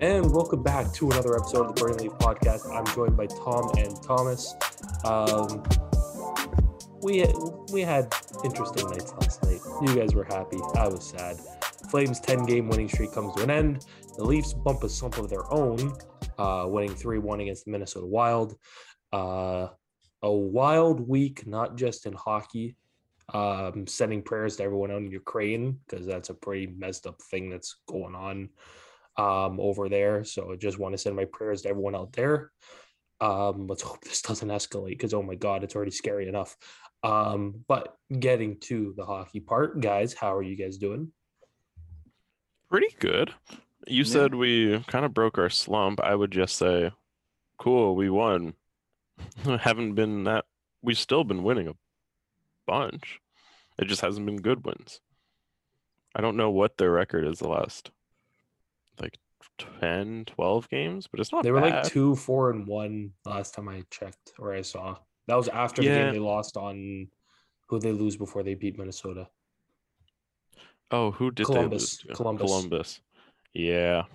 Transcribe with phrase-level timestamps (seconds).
[0.00, 2.74] And welcome back to another episode of the Burning Leaf Podcast.
[2.74, 4.54] I'm joined by Tom and Thomas.
[5.04, 5.62] Um,
[7.02, 7.26] we
[7.70, 8.10] we had
[8.42, 9.60] interesting nights last night.
[9.82, 10.56] You guys were happy.
[10.74, 11.36] I was sad.
[11.90, 13.84] Flames 10 game winning streak comes to an end.
[14.16, 15.92] The Leafs bump a slump of their own,
[16.38, 18.56] uh, winning 3 1 against the Minnesota Wild.
[19.12, 19.68] Uh,
[20.22, 22.74] a wild week, not just in hockey.
[23.34, 27.50] Um, sending prayers to everyone out in Ukraine because that's a pretty messed up thing
[27.50, 28.48] that's going on
[29.16, 30.24] um, over there.
[30.24, 32.50] So I just want to send my prayers to everyone out there.
[33.20, 36.56] Um, let's hope this doesn't escalate because oh my god, it's already scary enough.
[37.02, 41.12] Um, but getting to the hockey part, guys, how are you guys doing?
[42.70, 43.32] Pretty good.
[43.86, 44.12] You Yeah.
[44.12, 46.00] said we kind of broke our slump.
[46.00, 46.92] I would just say,
[47.58, 48.54] cool, we won.
[49.44, 50.44] Haven't been that.
[50.82, 51.74] We've still been winning a
[52.66, 53.20] bunch.
[53.78, 55.00] It just hasn't been good wins.
[56.14, 57.90] I don't know what their record is the last
[59.80, 63.68] 10, 12 games, but it's not They were like two, four, and one last time
[63.68, 64.96] I checked or I saw.
[65.28, 67.08] That was after the game they lost on
[67.68, 69.28] who they lose before they beat Minnesota.
[70.90, 71.98] Oh, who did Columbus.
[71.98, 72.14] they lose to?
[72.14, 72.46] Columbus.
[72.50, 73.00] Columbus.
[73.54, 74.04] Yeah.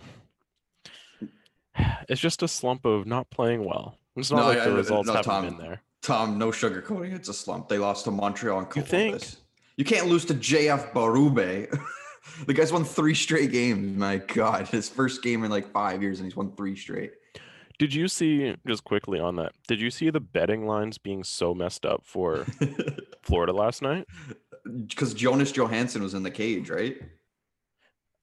[2.07, 3.97] It's just a slump of not playing well.
[4.15, 5.45] It's not No, like I- the I- results no, haven't Tom.
[5.45, 5.81] been there.
[6.01, 7.13] Tom, no sugarcoating.
[7.15, 7.67] It's a slump.
[7.67, 9.23] They lost to Montreal and You Columbus.
[9.31, 9.43] think?
[9.77, 11.67] You can't lose to JF Berube.
[12.47, 13.97] the guy's won three straight games.
[13.97, 17.11] My God, his first game in like five years, and he's won three straight.
[17.77, 19.51] Did you see just quickly on that?
[19.67, 22.45] Did you see the betting lines being so messed up for
[23.21, 24.07] Florida last night?
[24.87, 26.97] Because Jonas Johansson was in the cage, right?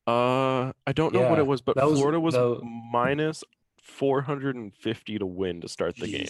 [0.06, 3.44] Uh, I don't know what it was, but was- Florida was that- minus
[3.82, 6.28] 450 to win to start the game.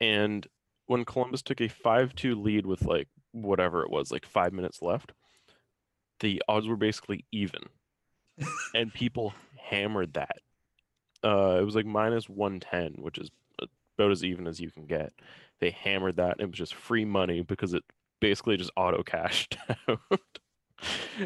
[0.00, 0.46] And
[0.86, 5.12] when Columbus took a 5-2 lead with like whatever it was, like 5 minutes left,
[6.20, 7.62] the odds were basically even.
[8.74, 10.36] and people hammered that.
[11.24, 13.30] Uh, it was like minus 110, which is
[13.98, 15.12] about as even as you can get.
[15.60, 16.32] They hammered that.
[16.32, 17.82] And it was just free money because it
[18.20, 19.56] basically just auto cashed
[19.88, 19.98] out.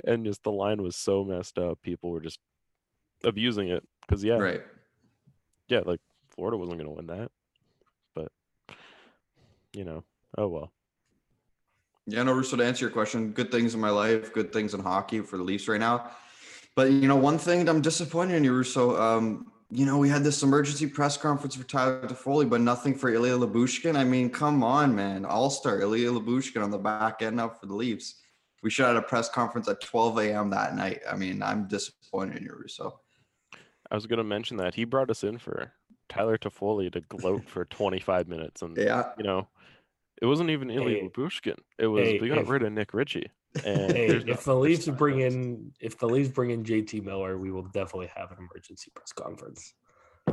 [0.04, 1.82] and just the line was so messed up.
[1.82, 2.38] People were just
[3.24, 4.62] abusing it because yeah, Right.
[5.68, 7.30] yeah, like Florida wasn't going to win that,
[8.14, 8.30] but
[9.74, 10.04] you know,
[10.38, 10.72] oh well.
[12.10, 14.80] Yeah, no, Russo, to answer your question, good things in my life, good things in
[14.80, 16.10] hockey for the Leafs right now.
[16.74, 19.00] But you know, one thing that I'm disappointed in you, Russo.
[19.00, 23.08] Um, you know, we had this emergency press conference for Tyler Toffoli, but nothing for
[23.08, 23.96] Ilya Lyubushkin.
[23.96, 25.24] I mean, come on, man.
[25.24, 28.16] All-star Ilya Lyubushkin on the back end up for the Leafs.
[28.64, 30.50] We should have had a press conference at 12 a.m.
[30.50, 31.02] that night.
[31.08, 33.00] I mean, I'm disappointed in you, Russo.
[33.90, 35.72] I was going to mention that he brought us in for
[36.08, 39.12] Tyler Toffoli to gloat for 25 minutes, and Yeah.
[39.18, 39.46] you know,
[40.20, 41.08] it wasn't even Ilya Hey.
[41.08, 41.58] Lyubushkin.
[41.78, 43.30] It was Hey, we got if- rid of Nick Ritchie.
[43.64, 47.02] And Hey, there's no if the Leafs bring in if the Leafs bring in JT
[47.04, 49.74] Miller, we will definitely have an emergency press conference.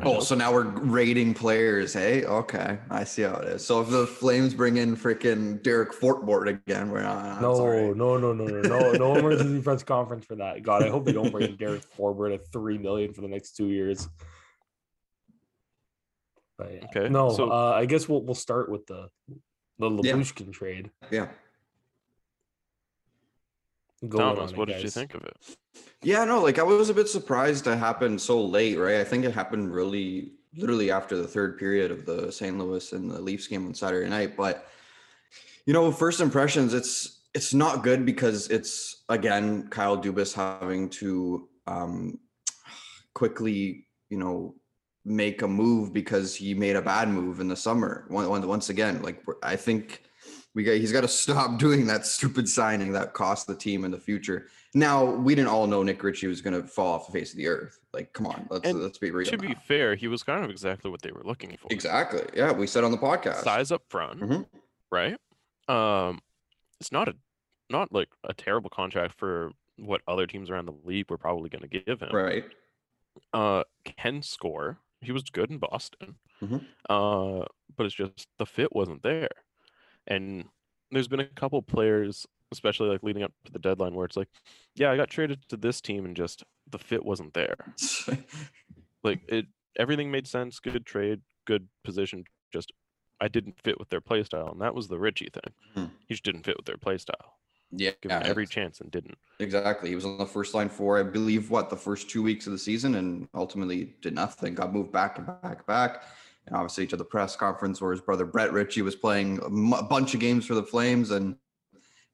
[0.03, 2.23] Oh, so now we're rating players, hey?
[2.25, 3.65] Okay, I see how it is.
[3.65, 7.41] So if the Flames bring in freaking Derek Forbort again, we're not.
[7.41, 10.61] No, that's no, no, no, no, no, no emergency press conference for that.
[10.61, 13.53] God, I hope they don't bring in Derek Forbort at three million for the next
[13.53, 14.07] two years.
[16.59, 16.85] But yeah.
[16.95, 19.07] Okay, no, so- uh, I guess we'll we'll start with the
[19.79, 20.13] the Yeah.
[20.13, 20.91] Lyubushkin trade.
[21.11, 21.27] Yeah.
[24.07, 25.37] Go Thomas, on it, what did you think of it?
[26.03, 28.97] Yeah, no, like I was a bit surprised it happened so late, right?
[28.97, 32.57] I think it happened really literally after the third period of the St.
[32.57, 34.37] Louis and the Leafs game on Saturday night.
[34.37, 34.67] But
[35.65, 41.49] you know, first impressions, it's it's not good because it's again Kyle Dubas having to
[41.65, 42.19] um
[43.15, 44.55] quickly, you know,
[45.07, 48.05] make a move because he made a bad move in the summer.
[48.09, 50.03] Once once again, like I think
[50.53, 53.91] we got he's got to stop doing that stupid signing that cost the team in
[53.91, 54.47] the future.
[54.73, 57.37] Now we didn't all know Nick Ritchie was going to fall off the face of
[57.37, 57.79] the earth.
[57.93, 59.25] Like, come on, let's And let's be real.
[59.31, 61.67] To be fair, he was kind of exactly what they were looking for.
[61.71, 63.43] exactly, yeah, we said on the podcast.
[63.43, 64.45] Size up front, Mhm.
[64.91, 65.17] right?
[65.69, 66.19] Um,
[66.79, 67.15] it's not a
[67.69, 71.67] not like a terrible contract for what other teams around the league were probably going
[71.67, 72.09] to give him.
[72.13, 72.45] right?
[73.33, 74.77] uh can score.
[75.01, 76.15] He was good in Boston.
[76.41, 76.65] Mhm.
[76.89, 77.45] Uh
[77.75, 79.29] but it's just the fit wasn't there.
[80.07, 80.45] And
[80.91, 84.29] there's been a couple players, especially like leading up to the deadline, where it's like,
[84.75, 87.55] yeah, I got traded to this team and just the fit wasn't there.
[89.03, 89.45] Like it
[89.77, 92.71] everything made sense, good trade, good position, just
[93.21, 94.49] I didn't fit with their play style.
[94.51, 95.53] And that was the Ritchie thing.
[95.75, 95.91] Mhm.
[96.07, 97.37] He just didn't fit with their play style.
[97.71, 99.17] Yeah, Given every chance and didn't.
[99.39, 99.89] exactly.
[99.89, 102.53] He was on the first line for I believe what the first two weeks of
[102.53, 104.55] the season, and ultimately did nothing.
[104.55, 106.03] Got moved back and back, back.
[106.45, 110.13] And obviously to the press conference where his brother Brett Ritchie was playing a bunch
[110.13, 111.35] of games for the Flames, and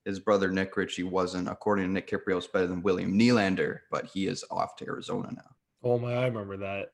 [0.05, 4.25] his brother Nick Ritchie wasn't, according to Nick Kypreos, better than William Nylander, but he
[4.27, 5.51] is off to Arizona now.
[5.83, 6.89] Oh my, I remember that.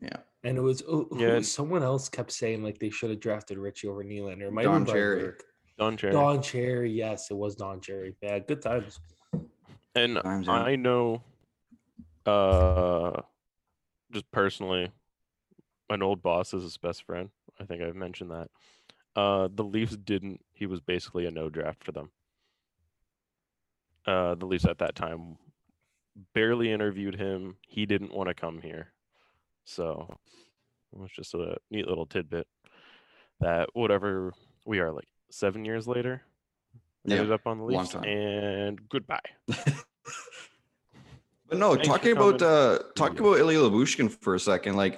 [0.00, 0.18] Yeah.
[0.44, 1.40] And it was oh, who- Yeah.
[1.40, 4.42] someone else kept saying like they should have drafted Ritchie over Nylander.
[4.42, 5.22] It might have Don Cherry.
[5.24, 5.44] Burke.
[5.78, 6.12] Don Cherry.
[6.12, 8.14] Don Cherry, yes, it was Don Cherry.
[8.22, 9.00] Yeah, good times.
[9.94, 10.52] And Times, yeah.
[10.52, 11.22] I know,
[12.26, 13.20] uh,
[14.12, 14.90] just personally,
[15.90, 17.30] an old boss is his best friend.
[17.60, 18.48] I think I've mentioned that.
[19.14, 20.44] Uh, the Leafs didn't.
[20.52, 22.10] He was basically a no draft for them.
[24.06, 25.36] Uh, the Leafs at that time
[26.34, 27.56] barely interviewed him.
[27.68, 28.92] He didn't want to come here,
[29.64, 30.16] so
[30.92, 32.46] it was just a neat little tidbit
[33.40, 34.32] that whatever
[34.66, 36.22] we are like seven years later,
[37.04, 39.20] Yeah, ended up on the Leafs, and goodbye.
[41.46, 44.94] But no, Thanks talking about uh talking about Ilya Lyubushkin for a second, like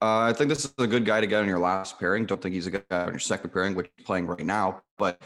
[0.00, 2.26] uh, I think this is a good guy to get on your last pairing.
[2.26, 4.82] Don't think he's a good guy on your second pairing, which he's playing right now.
[4.98, 5.22] But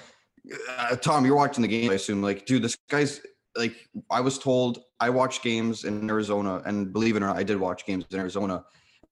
[0.77, 2.21] uh, Tom, you're watching the game, I assume.
[2.21, 3.23] Like, dude, this guy's
[3.57, 7.45] like I was told I watched games in Arizona, and believe it or not, I
[7.45, 8.65] did watch games in Arizona.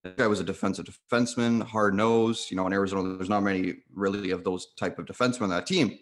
[0.04, 2.48] This guy was a defensive defenseman, hard nose.
[2.50, 5.66] You know, in Arizona, there's not many really of those type of defensemen on that
[5.66, 5.98] team.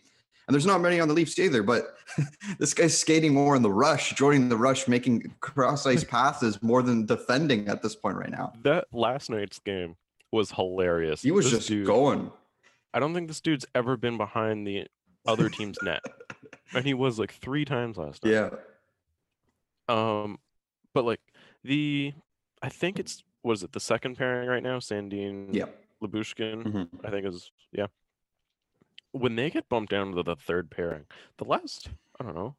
[0.49, 1.85] And there's not many on the Leafs either, but
[2.59, 6.83] this guy's skating more in the rush, joining the rush, making cross ice passes more
[6.83, 8.53] than defending at this point right now.
[8.65, 9.95] That last night's game
[10.33, 11.23] was hilarious.
[11.23, 12.33] He was This just dude- going.
[12.93, 14.89] I don't think this dude's ever been behind the
[15.27, 16.03] other team's net,
[16.75, 18.33] and he was like three times last night.
[18.33, 18.51] Yeah.
[19.89, 20.39] Um,
[20.93, 21.21] but like
[21.65, 22.13] the,
[22.63, 24.79] I think it's what is it the second pairing right now?
[24.79, 25.67] Sandin, Yeah.
[26.03, 26.65] Lyubushkin.
[26.65, 27.05] Mhm.
[27.05, 27.87] I think is yeah.
[29.13, 31.05] When they get bumped down to the third pairing,
[31.37, 32.57] the last I don't know,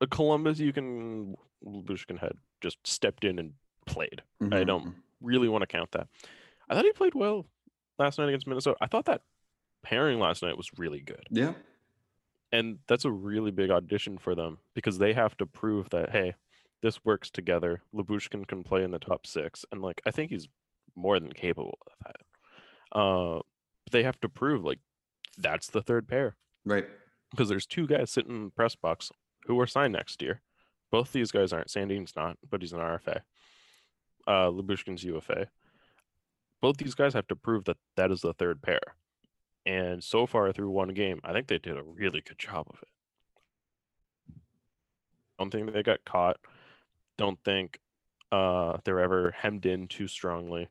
[0.00, 3.54] a Columbus you can Lyubushkin had just stepped in and
[3.86, 4.22] played.
[4.40, 4.66] I Mhm.
[4.66, 6.08] don't really want to count that.
[6.68, 7.46] I thought he played well
[7.98, 8.76] last night against Minnesota.
[8.80, 9.22] I thought that
[9.82, 11.26] pairing last night was really good.
[11.30, 11.54] Yeah.
[12.52, 16.34] And that's a really big audition for them because they have to prove that, hey,
[16.82, 17.82] this works together.
[17.94, 19.64] Lyubushkin can play in the top six.
[19.72, 20.48] And like I think he's
[20.96, 22.98] more than capable of that.
[22.98, 23.40] Uh
[23.90, 24.78] they have to prove like
[25.38, 26.36] that's the third pair.
[26.64, 26.86] Right.
[27.30, 29.10] Because there's two guys sitting in the press box
[29.46, 30.42] who are signed next year.
[30.90, 31.70] Both these guys aren't.
[31.70, 33.20] Sandin's not, but he's an RFA.
[34.26, 35.46] Uh, Lyubushkin's UFA.
[36.60, 38.80] Both these guys have to prove that that is the third pair.
[39.64, 42.78] And so far through one game, I think they did a really good job of
[42.82, 42.88] it.
[45.38, 46.38] I don't think they got caught.
[47.20, 47.78] Don't think
[48.32, 50.68] uh, they're ever hemmed in too strongly.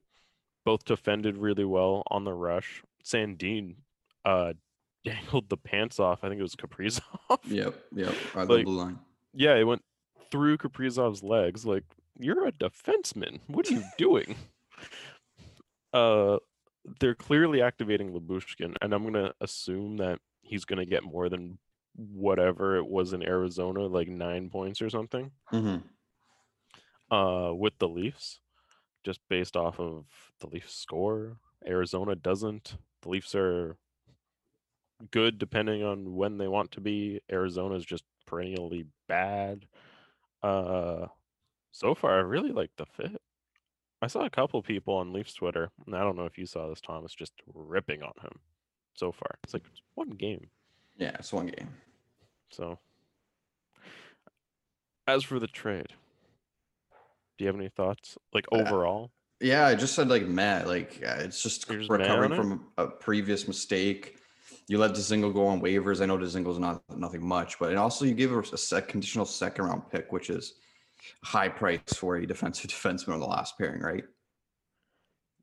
[0.66, 2.84] Both defended really well on the rush.
[3.06, 3.76] Sandin
[4.26, 4.54] uh,
[5.06, 6.24] dangled the pants off.
[6.24, 7.38] I think it was Kaprizov.
[7.46, 7.76] Yep.
[7.96, 8.16] Yep.
[8.34, 9.00] By the Like- blue line.
[9.34, 9.84] Yeah, it went
[10.32, 11.66] through Kaprizov's legs.
[11.66, 11.84] Like,
[12.20, 13.40] you're a defenseman.
[13.48, 14.36] What are you doing?
[15.94, 16.38] uh,
[17.00, 21.60] they're clearly activating Lyubushkin, and I'm gonna assume that he's gonna get more than
[21.96, 25.32] whatever it was in Arizona, like nine points or something.
[25.52, 25.84] Mhm.
[27.12, 28.40] Uh, with the Leafs,
[29.04, 30.06] just based off of
[30.40, 31.38] the Leafs score.
[31.66, 32.76] Arizona doesn't.
[33.02, 33.78] The Leafs are
[35.12, 37.22] good depending on when they want to be.
[37.32, 39.66] Arizona is just perennially bad.
[40.44, 41.08] Uh
[41.72, 43.22] so far I really like the fit.
[44.02, 46.70] I saw a couple people on Leafs Twitter, and I don't know if you saw
[46.70, 48.40] this, Thomas, just ripping on him
[48.94, 49.38] so far.
[49.44, 50.48] It's like it's one game.
[50.98, 51.16] Yeah.
[51.20, 51.70] It's one game.
[52.50, 52.80] So
[55.08, 55.94] as for the trade,
[57.40, 58.18] do you have any thoughts?
[58.34, 59.12] Like Uh, overall?
[59.40, 62.38] Yeah, I just said like Matt, like uh, it's just You're just mad recovering on
[62.38, 62.42] it?
[62.42, 64.18] from a previous mistake.
[64.68, 66.02] You let Dzingel go on waivers.
[66.02, 69.66] I know Dzingel's not nothing much, but and also you give a sec, conditional second
[69.66, 70.56] round pick, which is
[71.24, 74.04] high price for a defensive defenseman on the last pairing, right?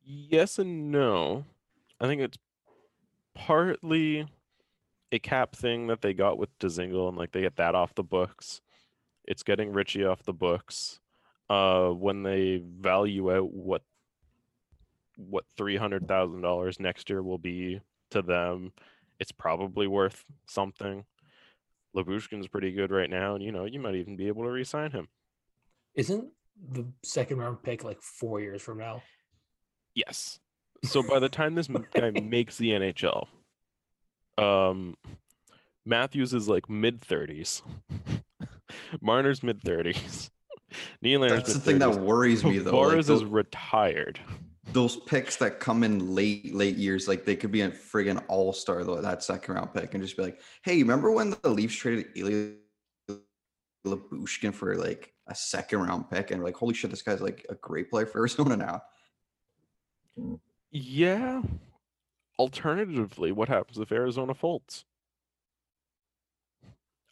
[0.05, 1.47] Yes and no.
[1.99, 2.37] I think it's
[3.35, 4.29] partly
[5.11, 8.05] a cap thing that they got with Dzingel and like they get that off the
[8.05, 8.61] books.
[9.25, 11.01] It's getting Ritchie off the books.
[11.49, 13.83] Uh when they value out what
[15.17, 18.73] what three hundred thousand dollars next year will be to them,
[19.19, 21.05] it's probably worth something.
[21.97, 24.91] Lyubushkin's pretty good right now, and you know, you might even be able to re-sign
[24.91, 25.09] him.
[25.95, 26.29] Isn't
[26.71, 29.03] the second round pick like four years from now?
[29.95, 30.39] Yes.
[30.85, 33.27] So by the time this guy makes the NHL,
[34.37, 34.97] um,
[35.87, 37.63] Matthews is like mid thirties,
[39.01, 40.31] Marner's mid thirties,
[41.05, 42.73] Nylander's That's the thing that worries me though.
[42.73, 44.19] like, Boris those, is retired.
[44.73, 48.53] those picks that come in late, late years, like they could be a friggin' all
[48.53, 51.77] star though, that second round pick, and just be like, hey, remember when the Leafs
[51.77, 52.55] traded Ilya
[53.87, 57.55] Lyubushkin for like a second round pick, and like, holy shit, this guy's like a
[57.55, 58.83] great player for Arizona now.
[60.73, 61.43] Yeah.
[62.39, 64.85] Alternatively, what happens if Arizona folds?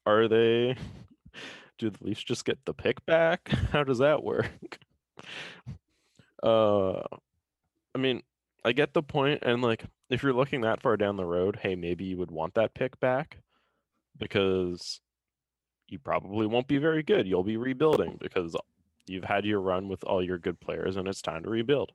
[0.05, 0.77] Are they?
[1.79, 3.49] Do the Leafs just get the pick back?
[3.73, 4.79] How does that work?
[6.43, 7.01] uh,
[7.95, 8.23] I mean,
[8.65, 11.75] I get the point, and like, if you're looking that far down the road, hey,
[11.75, 13.39] maybe you would want that pick back
[14.19, 15.01] because
[15.89, 17.27] you probably won't be very good.
[17.27, 18.57] You'll be rebuilding because
[19.07, 21.93] you've had your run with all your good players, and it's time to rebuild.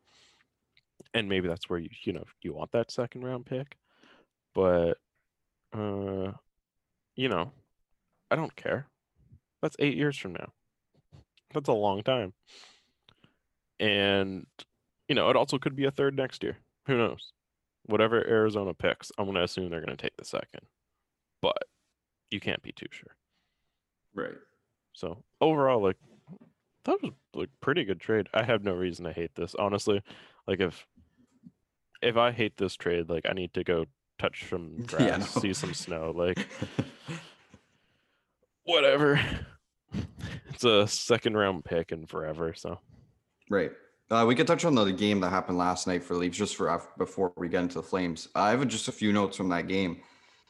[1.14, 3.78] And maybe that's where you, you know, you want that second round pick,
[4.54, 4.98] but,
[5.74, 6.32] uh,
[7.16, 7.52] you know,
[8.30, 8.88] I don't care.
[9.62, 10.51] That's eight years from now.
[11.54, 12.34] That's a long time.
[13.80, 14.46] And,
[15.08, 16.58] you know, it also could be a third next year.
[16.88, 17.32] Who knows?
[17.86, 20.62] Whatever Arizona picks, I'm going to assume they're going to take the second.
[21.42, 21.58] But
[22.30, 23.16] you can't be too sure.
[24.13, 24.36] Right.
[24.94, 25.98] So overall, like,
[26.86, 28.28] that was like pretty good trade.
[28.34, 30.01] I have no reason to hate this, honestly.
[30.48, 30.86] Like, if
[32.01, 33.86] if I hate this trade, like, I need to go
[34.18, 35.25] touch some grass, Yeah, no.
[35.25, 36.12] see some snow.
[36.16, 36.48] Like,
[38.70, 39.20] whatever.
[40.52, 42.54] It's a second round pick and forever.
[42.54, 42.80] So
[43.50, 43.72] Right.
[44.12, 46.82] Uh, we could touch on the game that happened last night for Leafs just for
[46.98, 48.28] before we get into the Flames.
[48.36, 50.02] I have just a few notes from that game.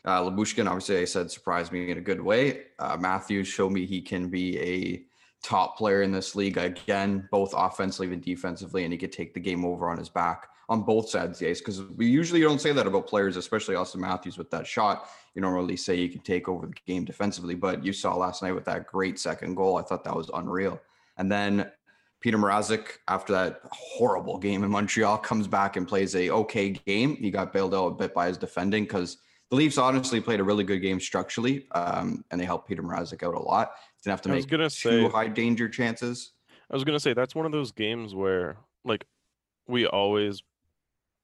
[0.06, 2.64] Uh, Lyubushkin, obviously, I said surprised me in a good way.
[2.80, 5.04] Uh, Matthews showed me he can be a
[5.42, 9.40] top player in this league again, both offensively and defensively, and he could take the
[9.40, 11.60] game over on his back on both sides of the ice.
[11.60, 15.10] Because we usually don't say that about players, especially Austin Matthews with that shot.
[15.34, 18.54] You don't say you can take over the game defensively, but you saw last night
[18.54, 19.78] with that great second goal.
[19.78, 20.80] I thought that was unreal.
[21.18, 21.72] And then
[22.22, 27.16] Peter Mrazek, after that horrible game in Montreal, comes back and plays a okay game.
[27.16, 29.18] He got bailed out a bit by his defending because
[29.50, 33.24] the Leafs honestly played a really good game structurally, um, and they helped Peter Mrazek
[33.24, 33.72] out a lot.
[34.04, 36.34] Didn't have to I was make gonna two say- high danger chances.
[36.70, 39.06] I was gonna say that's one of those games where like
[39.68, 40.42] we always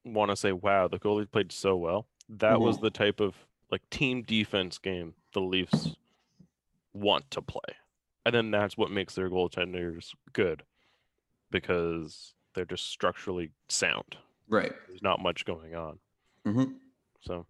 [0.04, 2.82] want to say, "Wow, the goalie played so well." That was Mhm.
[2.82, 3.36] the type of
[3.72, 5.96] like team defense game the Leafs
[6.94, 7.76] want to play,
[8.26, 10.64] and then that's what makes their goaltenders good
[11.52, 14.18] because they're just structurally sound.
[14.48, 14.74] Right.
[14.88, 16.00] There's not much going on.
[16.44, 16.74] hmm
[17.22, 17.46] So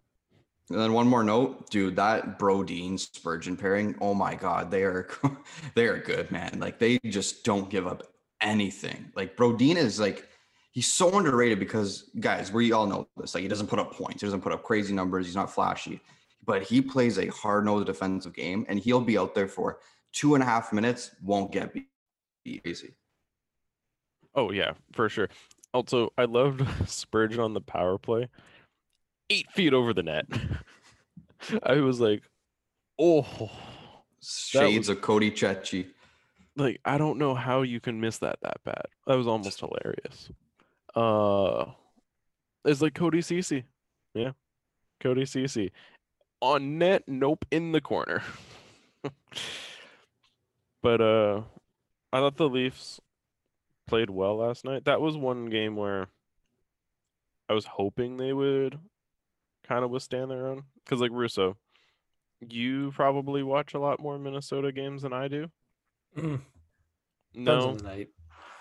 [0.68, 5.08] And then one more note, dude, that Brodin Spurgeon pairing, oh my god, they are
[5.74, 6.58] they are good, man.
[6.58, 8.02] Like they just don't give up
[8.40, 9.12] anything.
[9.14, 10.28] Like Brodin is like
[10.72, 13.34] he's so underrated because guys, we all know this.
[13.34, 16.00] Like he doesn't put up points, he doesn't put up crazy numbers, he's not flashy,
[16.44, 19.78] but he plays a hard-nosed defensive game and he'll be out there for
[20.12, 21.72] two and a half minutes, won't get
[22.44, 22.94] easy.
[24.34, 25.28] Oh yeah, for sure.
[25.72, 28.28] Also, I loved Spurgeon on the power play.
[29.30, 30.26] Eight feet over the net.
[31.62, 32.22] I was like,
[32.98, 33.50] oh,
[34.22, 35.88] Shades of Cody Ceci.
[36.56, 38.86] like I don't know how you can miss that that bad.
[39.06, 40.30] That was almost hilarious.
[40.94, 41.72] Uh,
[42.64, 43.64] it's like Cody Ceci.
[44.14, 44.32] Yeah,
[45.00, 45.72] Cody Ceci
[46.40, 47.04] on net.
[47.06, 48.22] Nope, in the corner.
[50.82, 51.42] but uh,
[52.12, 53.00] I thought the Leafs
[53.86, 54.84] played well last night.
[54.84, 56.08] That was one game where
[57.48, 58.78] I was hoping they would
[59.66, 60.64] kind of withstand their own.
[60.84, 61.56] Because like Russo,
[62.40, 65.50] you probably watch a lot more Minnesota games than I do.
[66.16, 66.40] Mm,
[67.34, 67.76] No,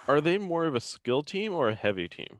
[0.07, 2.39] are they more of a skill team or a heavy team?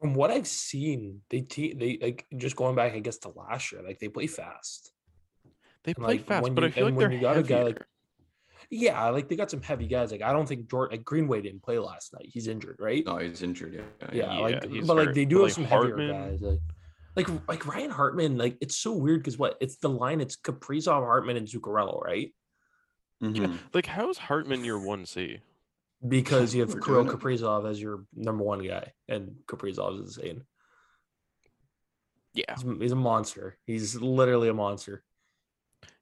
[0.00, 3.72] From what I've seen, they te- they like just going back, I guess, to last
[3.72, 3.82] year.
[3.82, 4.92] Like they play fast.
[5.84, 7.62] They And, play like, fast, but you- I feel like they're you got a guy
[7.62, 7.86] like-
[8.70, 10.10] Yeah, like they got some heavy guys.
[10.12, 12.26] Like I don't think Jordan like Greenway didn't play last night.
[12.32, 13.04] He's injured, right?
[13.06, 13.74] No, he's injured.
[13.74, 14.08] Yeah.
[14.12, 16.30] yeah, yeah, like he's but like hurt, they but, do have like, some Hartman- heavier
[16.30, 16.40] guys.
[17.16, 18.36] Like, like like Ryan Hartman.
[18.38, 20.20] Like it's so weird because what it's the line.
[20.20, 22.34] It's Kaprizov, Hartman, and Zuccarello, right?
[23.22, 23.58] Mhm.
[23.72, 25.38] Like, how's Hartman your one C?
[26.06, 27.04] Because you have We're Kirill.
[27.06, 30.42] Kaprizov as your number one guy, and Kaprizov is insane.
[32.34, 33.56] Yeah, He's, he's a monster.
[33.66, 35.04] He's literally a monster.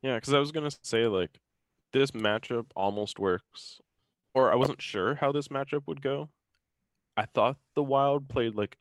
[0.01, 0.15] yeah.
[0.15, 1.39] Because I was gonna say like,
[1.93, 3.81] this matchup almost works,
[4.35, 6.31] or I wasn't sure how this matchup would go.
[7.17, 8.79] I thought the Wild played like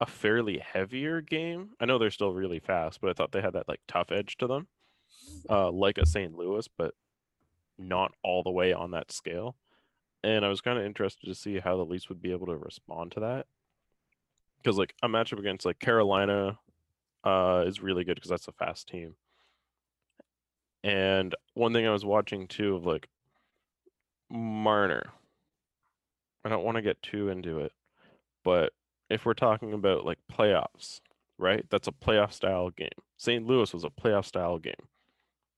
[0.00, 1.70] a fairly heavier game.
[1.80, 4.36] I know they're still really fast, but I thought they had that like tough edge
[4.38, 4.68] to them,
[5.48, 6.36] uh, like a St.
[6.36, 6.94] Louis, but
[7.78, 9.56] not all the way on that scale.
[10.24, 12.56] And I was kind of interested to see how the Leafs would be able to
[12.56, 13.46] respond to that.
[14.60, 16.58] Because like a matchup against like Carolina
[17.22, 19.14] uh, is really good because that's a fast team.
[20.84, 23.08] And one thing I was watching too of like
[24.30, 25.04] Marner.
[26.44, 27.72] I don't want to get too into it,
[28.44, 28.72] but
[29.10, 31.00] if we're talking about like playoffs,
[31.38, 31.64] right?
[31.70, 32.88] That's a playoff style game.
[33.16, 33.46] St.
[33.46, 34.74] Louis was a playoff style game.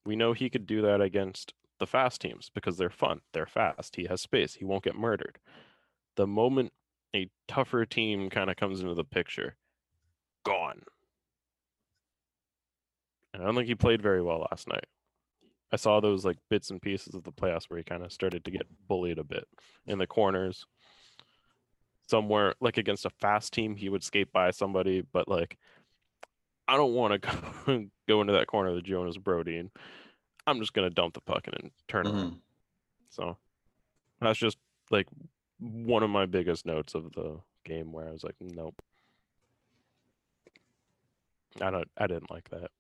[0.07, 3.97] We know he could do that against the fast teams because they're fun, they're fast,
[3.97, 5.39] he has space, he won't get murdered.
[6.17, 6.73] The moment
[7.15, 9.57] a tougher team kind of comes into the picture,
[10.45, 10.83] gone.
[13.33, 14.87] And I don't think he played very well last night.
[15.73, 18.45] I saw those like bits and pieces of the playoffs where he kind of started
[18.45, 19.47] to get bullied a bit
[19.87, 20.67] in the corners.
[22.09, 25.59] Somewhere like against a fast team, he would skate by somebody, but like
[26.67, 27.29] I don't want to
[27.67, 29.71] go, go into that corner with Jonas Brody and
[30.47, 32.33] I'm just gonna dump the puck and turn around.
[32.33, 32.39] Mhm.
[33.11, 33.37] So
[34.21, 34.59] that's just
[34.91, 35.07] like
[35.61, 38.83] one of my biggest notes of the game where I was like, nope.
[41.61, 42.71] I don't I didn't like that.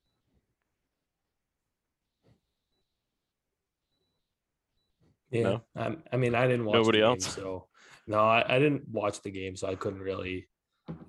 [5.31, 5.63] Yeah, No?
[5.77, 7.27] um, I mean, I didn't watch Nobody the game, else?
[7.35, 7.69] so
[8.07, 10.49] no, I, I didn't watch the game, so I couldn't really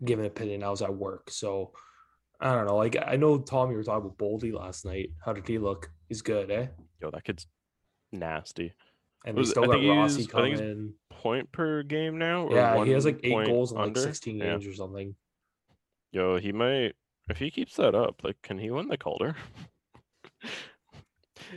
[0.05, 0.63] give an opinion.
[0.63, 1.71] I was at work, so
[2.39, 2.75] I don't know.
[2.77, 5.09] Like I know Tom, you were talking about Boldy last night.
[5.25, 5.89] How did he look?
[6.07, 6.67] He's good, eh?
[7.01, 7.47] Yo, that kid's
[8.11, 8.73] nasty.
[9.25, 11.83] And Was- they still I got think Rossi he's- I think coming he's Point per
[11.83, 12.47] game now?
[12.47, 13.99] or Yeah, he has like eight goals in like under?
[14.01, 14.45] 16 Yeah.
[14.51, 15.15] games or something.
[16.11, 16.93] Yo, he might
[17.29, 19.35] if he keeps that up, like can he win the Calder?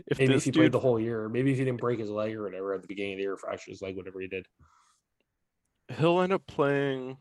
[0.06, 2.34] if Maybe if he played the whole year, maybe if he didn't break his leg
[2.34, 4.46] or whatever at the beginning of the year, fracture his leg, whatever he did.
[5.98, 7.18] he'll end up playing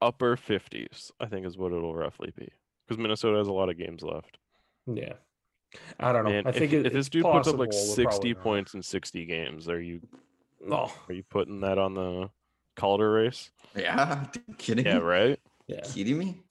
[0.00, 2.48] upper 50s, I think is what it'll roughly be.
[2.86, 4.38] Because Minnesota has a lot of games left.
[4.86, 5.14] Yeah,
[6.00, 6.30] I don't know.
[6.30, 8.82] Man, I think if, it, if this it's dude puts up like 60 points in
[8.82, 10.00] 60 games, are you
[10.60, 12.30] No, are you putting that on the
[12.76, 13.50] Calder race?
[13.76, 14.26] Yeah,
[14.58, 15.38] kidding Yeah, right?
[15.66, 16.42] yeah, Kidding me?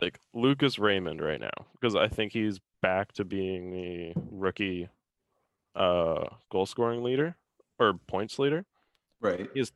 [0.00, 4.88] Like Lucas Raymond right now, because I think he's back to being the rookie
[5.74, 7.36] uh goal scoring leader
[7.78, 8.64] or points leader.
[9.20, 9.48] Right.
[9.54, 9.72] He is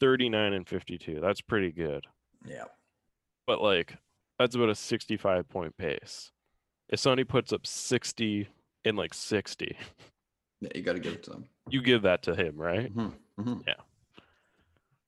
[0.00, 1.20] 39 and 52.
[1.20, 2.06] That's pretty good.
[2.46, 2.64] Yeah.
[3.46, 3.96] But like
[4.38, 6.32] that's about a 65 point pace.
[6.88, 8.48] If somebody puts up 60
[8.84, 9.76] in like 60,
[10.60, 11.44] Yeah, you got to give it to them.
[11.70, 12.94] you give that to him, right?
[12.94, 13.62] Mhm, mhm.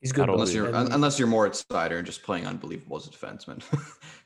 [0.00, 0.28] he's good.
[0.30, 3.62] Unless you're unless you're Moritz Seider and just playing unbelievable as a defenseman.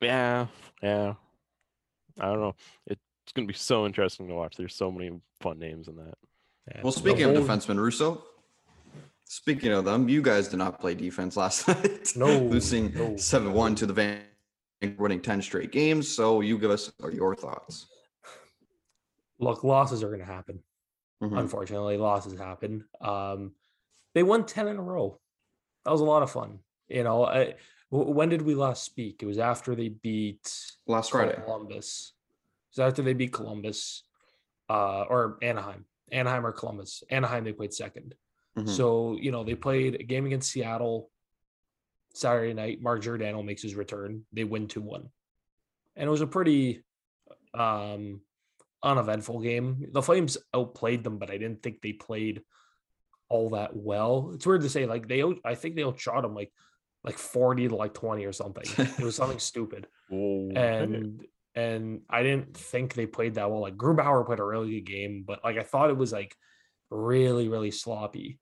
[0.00, 0.46] Yeah,
[0.82, 1.14] yeah.
[2.18, 2.54] I don't know.
[2.86, 3.00] It's
[3.34, 4.56] gonna be so interesting to watch.
[4.56, 6.14] There's so many fun names in that.
[6.68, 6.80] yeah.
[6.82, 8.22] well, The speaking of whole- defensemen, Russo.
[9.24, 12.12] Speaking of them, you guys did not play defense last night.
[12.16, 13.16] No, losing no.
[13.16, 14.22] seven one to the Van,
[14.98, 16.08] winning ten straight games.
[16.08, 17.86] So you give us your thoughts.
[19.38, 20.60] look, losses are going to happen.
[21.22, 21.38] Mhm.
[21.38, 22.84] Unfortunately, losses happen.
[23.00, 23.52] Um,
[24.14, 25.20] they won ten in a row.
[25.84, 26.58] That was a lot of fun.
[26.88, 27.54] You know, I, w-
[27.90, 29.22] when did we last speak?
[29.22, 30.52] It was after they beat
[30.86, 31.40] Last Friday.
[31.44, 32.12] Columbus.
[32.72, 34.04] It was after they beat Columbus,
[34.68, 37.02] uh, or Anaheim, Anaheim or Columbus.
[37.10, 38.14] Anaheim they played 2nd
[38.56, 38.68] Mhm.
[38.68, 41.10] So you know they played a game against Seattle
[42.14, 42.82] Saturday night.
[42.82, 44.24] Mark Giordano makes his return.
[44.32, 45.08] They win two one,
[45.96, 46.82] and it was a pretty
[47.54, 48.20] um
[48.82, 49.86] uneventful game.
[49.92, 52.42] The Flames outplayed them, but I didn't think they played
[53.28, 54.32] all that well.
[54.34, 56.52] It's weird to say like they I think they outshot them like
[57.04, 58.64] like 40 to like 20 or something.
[58.78, 59.86] It was something stupid
[60.56, 63.60] and and I didn't think they played that well.
[63.60, 66.34] Like Grubauer played a really good game, but like I thought it was like
[66.90, 68.38] really really sloppy,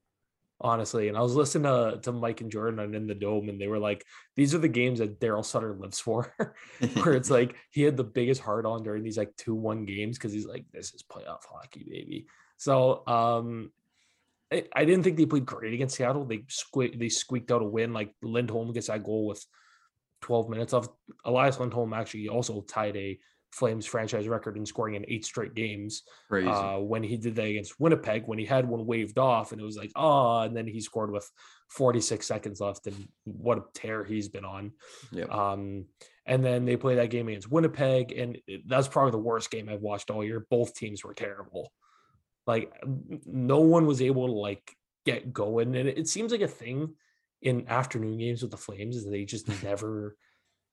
[0.61, 1.09] honestly.
[1.09, 3.69] And I was listening to to Mike and Jordan on in the dome, and they
[3.69, 4.05] were like,
[4.37, 6.35] "These are the games that Daryl Sutter lives for."
[7.03, 10.19] Where it's like he had the biggest heart on during these like two one games
[10.19, 13.73] because he's like, "This is playoff hockey, baby." So um.
[14.53, 16.25] I I didn't think they played great against Seattle.
[16.25, 17.93] They squeaked, they squeaked out a win.
[17.93, 19.45] Like Lindholm gets that goal with
[20.23, 20.89] 12 minutes of
[21.25, 23.19] Elias Lindholm actually also tied a
[23.51, 26.03] Flames franchise record in scoring in eight straight games
[26.47, 29.65] uh, when he did that against Winnipeg when he had one waved off and it
[29.65, 31.27] was like oh and then he scored with
[31.71, 34.73] 46 seconds left and what a tear he's been on
[35.13, 35.33] Yep.
[35.33, 35.87] um
[36.27, 39.81] and then they play that game against Winnipeg and that's probably the worst game I've
[39.81, 41.73] watched all year both teams were terrible
[42.49, 42.73] like
[43.27, 46.95] no one was able to like get going and it, it seems like a thing
[47.43, 50.17] in afternoon games with the Flames is they just never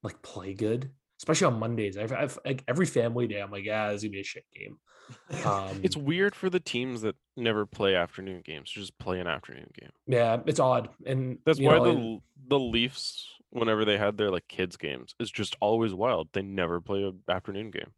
[0.01, 3.89] like play good especially on Mondays I've, I've like every family day I'm like yeah
[3.89, 4.77] this is gonna be a shit game
[5.45, 9.27] um it's weird for the teams that never play afternoon games to just play an
[9.27, 9.91] afternoon game.
[10.07, 14.47] yeah it's odd and That's why know, the the Leafs, whenever they had their like
[14.47, 16.29] kids games, is just always wild.
[16.33, 17.91] They never play an afternoon game.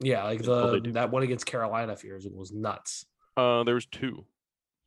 [0.00, 3.04] yeah like the that one against Carolina a few years ago was nuts
[3.36, 4.24] Uh, there was two.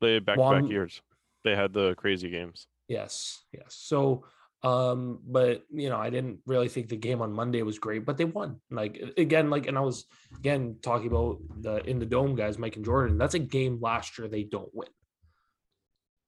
[0.02, 1.02] They back to One- back years.
[1.44, 2.68] They had the crazy games.
[2.88, 3.76] Yes, yes.
[3.78, 4.26] So,
[4.64, 8.18] um, but you know, I didn't really think the game on Monday was great, but
[8.18, 8.62] they won.
[8.72, 10.06] Like again, like, and I was
[10.38, 13.18] again talking about the in the dome guys, Mike and Jordan.
[13.18, 14.90] That's a game last year they don't win.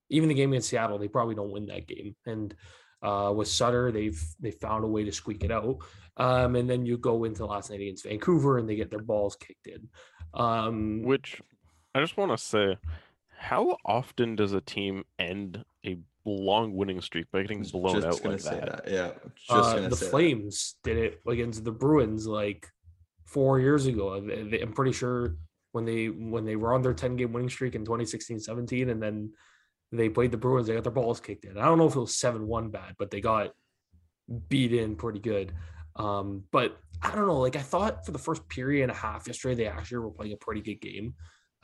[0.09, 2.15] Even the game against Seattle, they probably don't win that game.
[2.25, 2.53] And
[3.01, 5.77] uh, with Sutter, they've they found a way to squeak it out.
[6.17, 9.35] Um, and then you go into last night against Vancouver, and they get their balls
[9.35, 9.89] kicked in.
[10.33, 11.41] Um, Which
[11.95, 12.77] I just want to say,
[13.37, 18.07] how often does a team end a long winning streak by getting Was blown just
[18.07, 18.83] out gonna like say that?
[18.85, 18.91] that.
[18.91, 19.11] Yeah.
[19.35, 20.09] Just uh, the say that.
[20.11, 22.67] Flames did it against the Bruins like
[23.25, 24.19] four years ago.
[24.19, 25.37] They- they- I'm pretty sure
[25.71, 29.31] when they when they were on their 10 game winning streak in 2016-17 and then
[29.91, 31.57] they played the Bruins, they got their balls kicked in.
[31.57, 33.51] I don't know if it was 7-1 bad, but they got
[34.49, 35.53] beat in pretty good.
[35.95, 39.27] Um, but I don't know, like I thought for the first period and a half
[39.27, 41.13] yesterday, they actually were playing a pretty good game.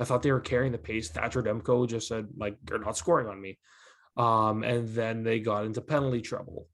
[0.01, 1.09] I thought they were carrying the pace.
[1.09, 3.59] Thatcher Demko just said, like, they're not scoring on me.
[4.17, 6.67] Um, and then they got into penalty trouble.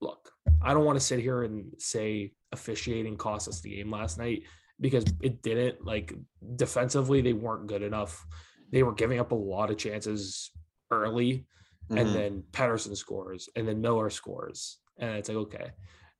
[0.00, 0.30] Look,
[0.62, 4.42] I don't want to sit here and say officiating cost us the game last night
[4.80, 5.84] because it didn't.
[5.84, 6.12] Like
[6.56, 8.24] defensively, they weren't good enough.
[8.72, 10.50] They were giving up a lot of chances
[10.90, 11.46] early,
[11.90, 12.00] Mhm.
[12.00, 15.70] and then Pettersson scores, and then Miller scores, and it's like okay,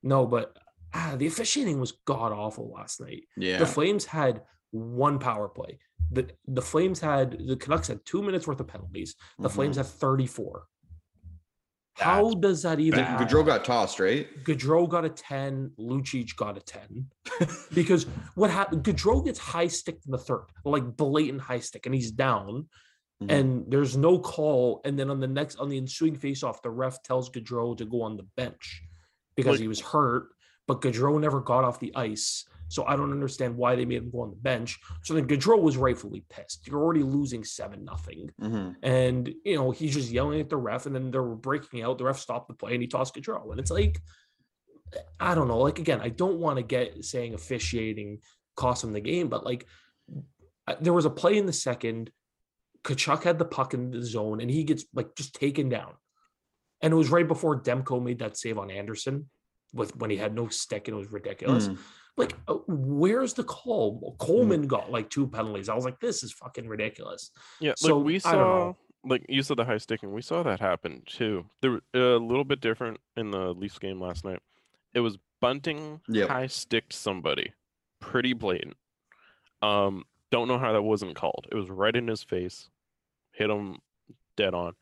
[0.03, 0.57] no, but
[0.93, 3.25] ah, the officiating was god awful last night.
[3.37, 3.59] yeah.
[3.59, 4.43] The Flames had
[4.75, 5.79] one power play.
[6.11, 9.15] The the Flames had the Canucks had two minutes worth of penalties.
[9.39, 9.53] The Mhm.
[9.53, 10.65] Flames have 34.
[11.97, 14.27] How does that even Gaudreau got tossed, right?
[14.45, 17.09] Gaudreau got a 10, Lucic got a 10.
[17.75, 21.95] because what happened, Gaudreau gets high sticked in the third, like blatant high stick, and
[21.95, 22.69] he's down,
[23.23, 23.31] Mhm.
[23.31, 24.81] and there's no call.
[24.85, 28.03] And then on the next, on the ensuing faceoff, the ref tells Gaudreau to go
[28.03, 28.83] on the bench
[29.37, 30.31] because Like- he was hurt,
[30.67, 32.45] but Gaudreau never got off the ice.
[32.75, 34.81] So I don't understand why they made him go on the bench.
[35.05, 36.67] So then Gaudreau was rightfully pissed.
[36.67, 38.31] You're already losing seven nothing.
[38.41, 38.75] Mhm.
[38.83, 41.99] And you know, he's just yelling at the ref, and then they were breaking out.
[41.99, 43.53] The ref stopped the play and he tossed Gaudreau.
[43.53, 44.01] And it's like,
[45.21, 45.61] I don't know.
[45.61, 48.19] Like again, I don't want to get saying officiating
[48.57, 49.69] cost him the game, but like
[50.81, 52.11] there was a play in the second.
[52.83, 55.95] Tkachuk had the puck in the zone and he gets like just taken down.
[56.83, 59.31] And it was right before Demko made that save on Anderson
[59.73, 61.69] with when he had no stick and it was ridiculous.
[61.69, 61.79] Mhm.
[62.17, 64.15] Like, uh, where's the call?
[64.19, 65.69] Coleman got like two penalties.
[65.69, 67.31] I was like, this is fucking ridiculous.
[67.61, 68.77] Yeah, So, like we I don't know.
[69.05, 70.13] saw, like you said, the high sticking.
[70.13, 71.47] We saw that happen too.
[71.61, 74.41] They were a little bit different in the Leafs game last night.
[74.95, 76.29] It was Bunting Yep.
[76.29, 77.53] high sticked somebody,
[78.01, 78.77] pretty blatant.
[79.61, 81.47] Um, don't know how that wasn't called.
[81.51, 82.71] It was right in his face,
[83.33, 83.79] hit him
[84.37, 84.75] dead on.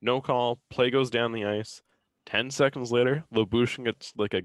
[0.00, 0.60] No call.
[0.70, 1.82] Play goes down the ice.
[2.26, 4.42] Ten seconds later, Lyubushkin gets like a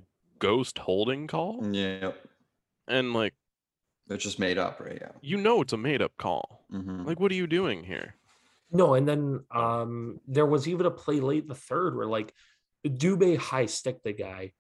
[0.48, 2.14] ghost holding call, Yep.
[2.88, 3.34] and like
[4.10, 5.00] It's just made up, right?
[5.02, 5.12] Yeah.
[5.22, 6.66] you know it's a made up call.
[6.72, 7.06] Mhm.
[7.08, 8.16] Like, what are you doing here?
[8.80, 12.34] No, and then um there was even a play late in the third where like
[12.86, 14.52] Dubé high stick the guy.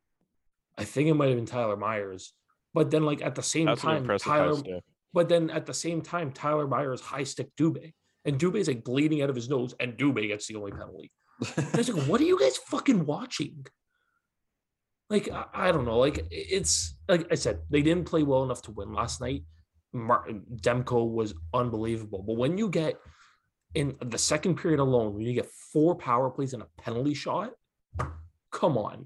[0.78, 2.34] I think it might have been Tyler Myers.
[2.74, 4.82] But then like at the same That's time, impressive Tyler
[5.14, 7.94] but then at the same time, Tyler Myers high stick Dubé.
[8.26, 11.12] And Dubé's like bleeding out of his nose, and Dubé gets the only penalty.
[11.58, 13.66] And it's like, what are you guys fucking watching?
[15.14, 16.00] Like, I, I don't know.
[16.00, 19.44] Like, it's like I said, they didn't play well enough to win last night.
[19.94, 22.24] Martin, Demko was unbelievable.
[22.26, 23.00] But when you get
[23.76, 27.52] in the second period alone, when you get four power plays and a penalty shot,
[28.52, 29.06] come on.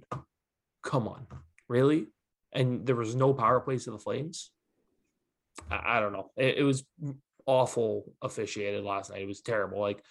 [0.81, 1.27] Come on.
[1.67, 2.07] Really?
[2.53, 4.51] And there was no power plays to the Flames.
[5.69, 6.31] I, I don't know.
[6.37, 6.85] It, it was
[7.45, 9.23] awful officiated last night.
[9.23, 9.81] It was terrible.
[9.81, 10.01] Like,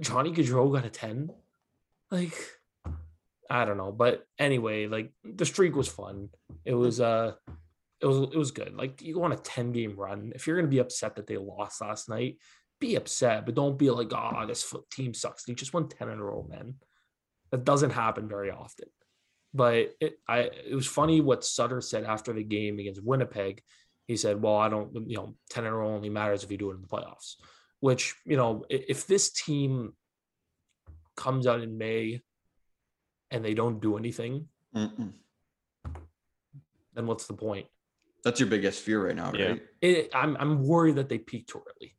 [0.00, 1.30] Johnny Gaudreau got a 10
[2.10, 2.57] like
[3.50, 6.28] i don't know but anyway like the streak was fun.
[6.64, 7.32] It was uh
[8.00, 8.74] it was it was good.
[8.74, 11.36] Like you go on a 10 game run if you're gonna be upset that they
[11.36, 12.38] lost last night
[12.80, 15.44] be upset but don't be like oh this team sucks.
[15.44, 16.74] They just won 10 in a row man.
[17.50, 18.88] That doesn't happen very often.
[19.54, 23.62] But it i it was funny what sutter said after the game against winnipeg.
[24.06, 26.56] He said well i don't you know 10 in a row only matters if you
[26.58, 27.34] do it in the playoffs
[27.80, 29.92] which you know if this team
[31.18, 32.22] comes out in May
[33.30, 35.12] and they don't do anything, Mm-mm.
[36.94, 37.66] then what's the point?
[38.24, 39.46] That's your biggest fear right now, Yeah.
[39.50, 39.62] right?
[39.80, 41.96] It, I'm I'm worried that they peaked too early,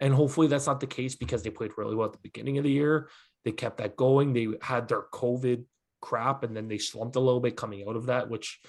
[0.00, 2.64] and hopefully that's not the case because they played really well at the beginning of
[2.64, 3.08] the year.
[3.44, 4.32] They kept that going.
[4.32, 5.64] They had their COVID
[6.00, 8.60] crap, and then they slumped a little bit coming out of that, which,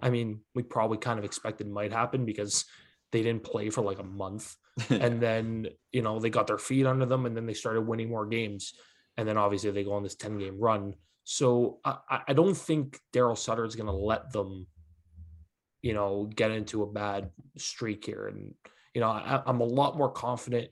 [0.00, 2.64] I mean, we probably kind of expected might happen because
[3.12, 4.56] they didn't play for like a month,
[4.90, 8.08] and then you know they got their feet under them, and then they started winning
[8.08, 8.74] more games,
[9.16, 10.94] and then obviously they go on this ten game run.
[11.24, 14.66] So I, I- don't think Daryl Sutter is going to let them,
[15.82, 18.28] you know, get into a bad streak here.
[18.28, 18.54] And
[18.94, 20.68] you know, I, I'm a lot more confident,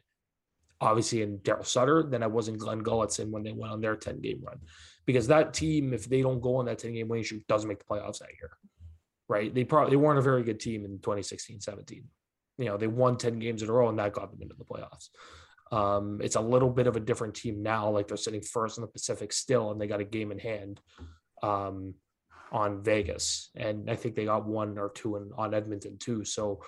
[0.81, 3.97] obviously, in Daryl Sutter than I was in Glen Gulutzan when they went on their
[3.97, 4.59] 10 game run,
[5.07, 7.79] because that team, if they don't go on that 10 game winning streak, doesn't make
[7.79, 8.51] the playoffs that year,
[9.29, 9.53] right?
[9.53, 12.05] They probably they weren't a very good team in 2016, 17.
[12.59, 14.65] You know, they won 10 games in a row, and that got them into the
[14.65, 15.09] playoffs.
[15.73, 17.89] Um, it's a little bit of a different team now.
[17.89, 20.81] Like they're sitting first in the Pacific still, and they got a game in hand
[21.43, 21.95] um,
[22.53, 26.25] on Vegas, and I think they got one or two in, on Edmonton too.
[26.27, 26.63] So,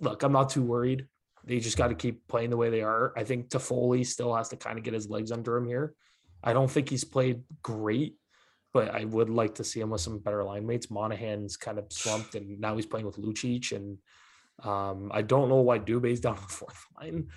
[0.00, 1.06] look, I'm not too worried.
[1.44, 3.12] They just got to keep playing the way they are.
[3.16, 5.94] I think Toffoli still has to kind of get his legs under him here.
[6.44, 8.14] I don't think he's played great,
[8.72, 10.90] but I would like to see him with some better line mates.
[10.90, 13.98] Monahan's kind of slumped, and now he's playing with Lucic, and
[14.62, 17.28] Um, I don't know why Dubé's down on the fourth line.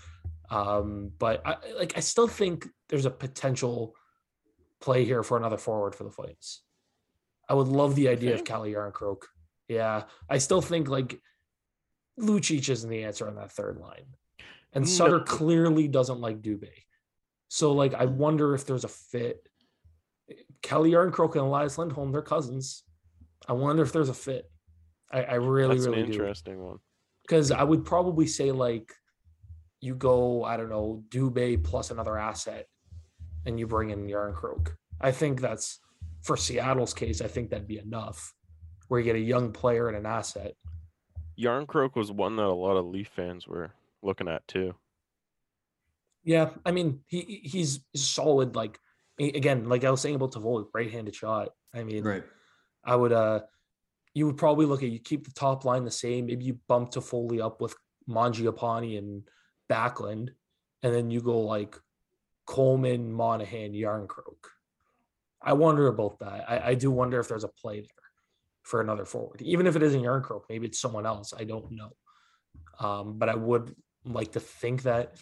[0.50, 3.96] Um, but I like I still think there's a potential
[4.82, 6.62] play here for another forward for the Flames.
[7.48, 8.48] I would love the idea of think?
[8.48, 9.24] Calle Järnkrok.
[9.70, 11.22] Yeah, I still think like
[12.20, 14.06] Lucic isn't the answer on that third line,
[14.74, 15.24] and Sutter No.
[15.24, 16.72] clearly doesn't like Dubé.
[17.48, 19.48] So like, I wonder if there's a fit.
[20.62, 22.84] Calle Järnkrok and Elias Lindholm, they're cousins.
[23.48, 24.50] I wonder if there's a fit.
[25.12, 26.78] I, I really, That's really an do interesting one.
[27.32, 28.92] Because I would probably say like
[29.80, 32.68] you go, I don't know, Dubé plus another asset,
[33.46, 34.76] and you bring in Järnkrok.
[35.00, 35.80] I think that's
[36.24, 37.22] for Seattle's case.
[37.22, 38.34] I think that'd be enough,
[38.90, 40.56] where you get a young player and an asset.
[41.40, 43.72] Järnkrok was one that a lot of Leaf fans were
[44.04, 44.76] looking at too.
[46.26, 48.58] Yeah, I mean he he's solid.
[48.58, 48.78] Like
[49.18, 51.52] again, like I was saying about Tavoy, right-handed shot.
[51.74, 52.24] I mean, Right.
[52.84, 53.40] I would uh
[54.14, 56.26] you would probably look at you keep the top line the same.
[56.26, 57.76] Maybe you bump Toffoli up with
[58.10, 59.24] Mangiapane and
[59.70, 60.30] Backlund,
[60.84, 61.78] and then you go like
[62.46, 64.48] Coleman, Monahan, Järnkrok.
[65.42, 66.50] I wonder about that.
[66.50, 67.88] I, I do wonder if there's a play there
[68.64, 69.42] for another forward.
[69.42, 71.34] Even if it isn't Järnkrok, maybe it's someone else.
[71.38, 71.92] I don't know.
[72.80, 75.16] Um, but I would like to think that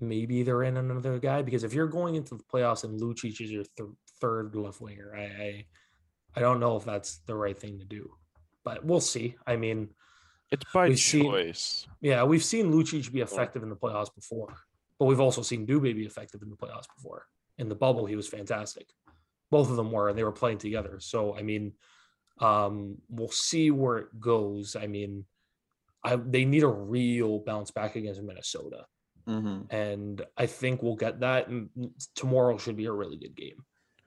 [0.00, 3.50] maybe they're in another guy because if you're going into the playoffs and Lucic is
[3.50, 3.90] your th-
[4.20, 5.64] third left winger, I, I
[6.36, 8.10] I don't know if that's the right thing to do,
[8.64, 9.36] but we'll see.
[9.46, 9.88] I mean,
[10.50, 11.86] It's by We've seen- choice.
[12.00, 14.52] yeah, we've seen Lucic be effective in the playoffs before,
[14.98, 17.26] but we've also seen Dubé be effective in the playoffs before.
[17.58, 18.88] In the bubble, he was fantastic.
[19.50, 20.98] Both of them were, and they were playing together.
[21.00, 21.72] So, I mean,
[22.40, 24.74] um, we'll see where it goes.
[24.76, 25.24] I mean,
[26.02, 28.86] I they need a real bounce back against Minnesota,
[29.26, 31.48] hmm and I think we'll get that.
[31.48, 31.68] And
[32.14, 33.64] tomorrow should be a really good game.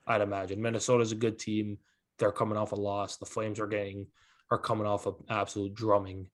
[0.07, 1.77] I'd imagine Minnesota's a good team.
[2.17, 3.17] They're coming off a loss.
[3.17, 4.07] The Flames are getting
[4.53, 6.27] are coming off an absolute drumming.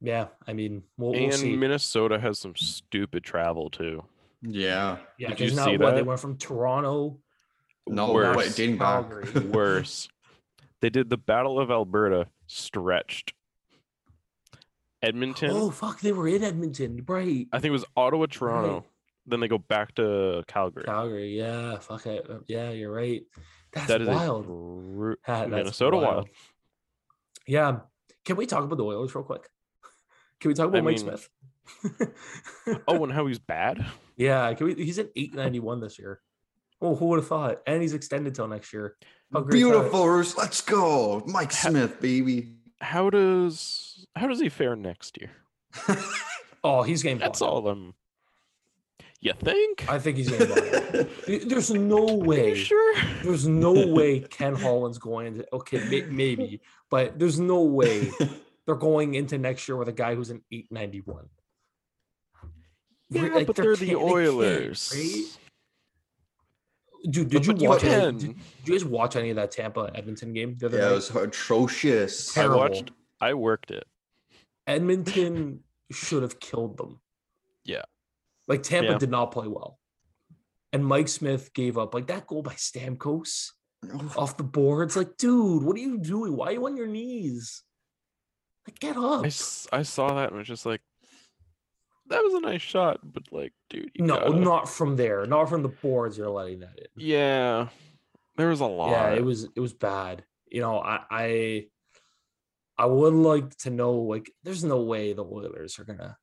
[0.00, 1.56] Yeah, I mean, we'll, we'll and see.
[1.56, 4.02] Minnesota has some stupid travel too.
[4.40, 4.98] Yeah.
[5.18, 7.18] Yeah, Did you because now see what they went from Toronto.
[7.86, 8.36] No, Worse.
[8.36, 9.08] wait, dating back.
[9.10, 9.40] Calgary.
[9.50, 10.08] Worse.
[10.80, 13.34] they did the Battle of Alberta stretched.
[15.02, 15.50] Edmonton.
[15.52, 17.46] Oh fuck, they were in Edmonton, right?
[17.52, 18.84] I think it was Ottawa, Toronto.
[19.26, 20.84] Then they go back to Calgary.
[20.84, 23.22] Calgary, yeah, fuck it, yeah, you're right.
[23.72, 24.44] That's That is wild.
[24.44, 26.28] a bru- Ha- that's Minnesota wild.
[27.46, 27.78] Yeah,
[28.24, 29.48] can we talk about the Oilers real quick?
[30.40, 31.28] Can we talk about I Mike mean- Smith?
[32.88, 33.84] Oh, and how he's bad.
[34.16, 34.74] yeah, can we?
[34.74, 36.20] He's at eight ninety one this year.
[36.80, 37.60] Oh, who would have thought?
[37.66, 38.96] And he's extended till next year.
[39.32, 39.52] How great?
[39.52, 40.36] Beautiful, Roos.
[40.36, 41.22] Let's go.
[41.26, 42.56] Mike Ha- Smith, baby.
[42.80, 45.30] How does how does he fare next year?
[46.64, 47.18] Oh, he's game.
[47.18, 47.48] That's bought.
[47.48, 47.94] all them.
[49.22, 49.88] You think?
[49.88, 50.48] I think he's game.
[50.48, 51.48] bought.
[51.48, 52.48] There's no Are way.
[52.50, 52.94] you sure?
[53.22, 58.10] There's no way Ken Holland's going into okay, may, maybe, but there's no way
[58.66, 61.28] they're going into next year with a guy who's an 891.
[63.10, 64.92] Yeah, Like, but they're the they can't, Oilers.
[64.92, 65.38] right?
[67.12, 67.84] Dude, did But you watch?
[67.84, 70.84] Any, did, did you guys watch any of that Tampa Edmonton game the other yeah,
[70.84, 70.90] night?
[70.92, 72.36] it was atrocious.
[72.36, 72.58] I Terrible.
[72.58, 72.90] watched.
[73.20, 73.84] I worked it.
[74.66, 75.60] Edmonton
[75.92, 76.98] should have killed them.
[77.64, 77.82] Yeah.
[78.48, 78.98] Like Tampa Yeah.
[78.98, 79.78] did not play well.
[80.72, 83.50] And Mike Smith gave up like that goal by Stamkos
[84.16, 84.96] off the boards.
[84.96, 86.34] Like, dude, what are you doing?
[86.36, 87.62] Why are you on your knees?
[88.66, 89.24] Like, get up.
[89.24, 89.28] I
[89.82, 90.80] saw that and was just like,
[92.08, 95.24] that was a nice shot, but like, dude, No, gotta- not from there.
[95.26, 96.16] Not from the boards.
[96.18, 96.86] You're letting that in.
[96.96, 97.68] Yeah,
[98.36, 98.90] there was a lot.
[98.90, 100.24] Yeah, it was it was bad.
[100.50, 101.66] You know, I I
[102.76, 106.16] I would like to know like there's no way the Oilers are gonna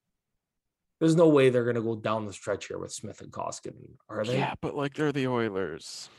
[1.00, 4.24] there's no way they're gonna go down the stretch here with Smith and Koskinen, are
[4.26, 4.38] they?
[4.38, 6.10] Yeah, but like they're the Oilers.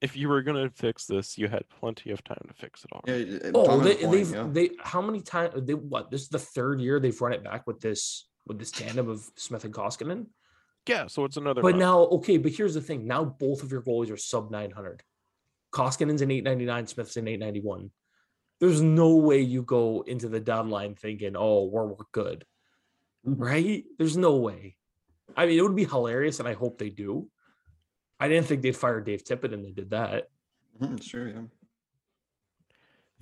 [0.00, 3.40] If you were gonna fix this, you had plenty of time to fix it already.
[3.44, 4.46] Yeah, Oh, they, point, they've yeah.
[4.50, 7.66] they how many times they what this is the third year they've run it back
[7.66, 10.26] with this with this tandem of Smith and Koskinen.
[10.88, 11.60] Yeah, so it's another.
[11.60, 11.78] But run.
[11.78, 15.02] now, okay, but here's the thing: now both of your goalies are sub 900.
[15.72, 17.90] Koskinen's an 899, Smith's an 891.
[18.58, 22.44] There's no way you go into the deadline thinking, "Oh, we're, we're good,"
[23.24, 23.84] right?
[23.98, 24.76] There's no way.
[25.36, 27.28] I mean, it would be hilarious, and I hope they do.
[28.18, 30.28] I didn't think they'd fire Dave Tippett, and they did that.
[30.80, 31.42] Mhm, sure, yeah.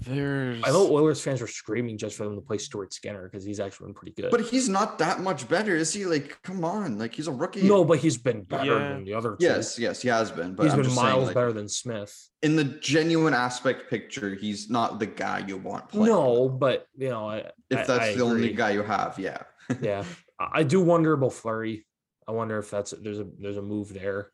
[0.00, 0.62] there's.
[0.64, 3.58] I know Oilers fans are screaming just for them to play Stuart Skinner because he's
[3.58, 4.30] actually been pretty good.
[4.30, 6.06] But he's not that much better, is he?
[6.06, 7.62] Like, come on, like he's a rookie.
[7.66, 8.88] no, but he's been better Yeah.
[8.90, 9.44] than the other two.
[9.44, 10.54] Yes, yes, he has been.
[10.54, 12.30] But he's I'm been just miles saying, like, better than Smith.
[12.42, 16.06] in the genuine aspect picture, he's not the guy you want playing.
[16.06, 19.42] No, but you know, I, if that's I the only guy you have, yeah.
[19.81, 20.04] Yeah
[20.38, 21.87] i I do wonder about Fleury
[22.26, 24.31] i wonder if that's there's a there's a move there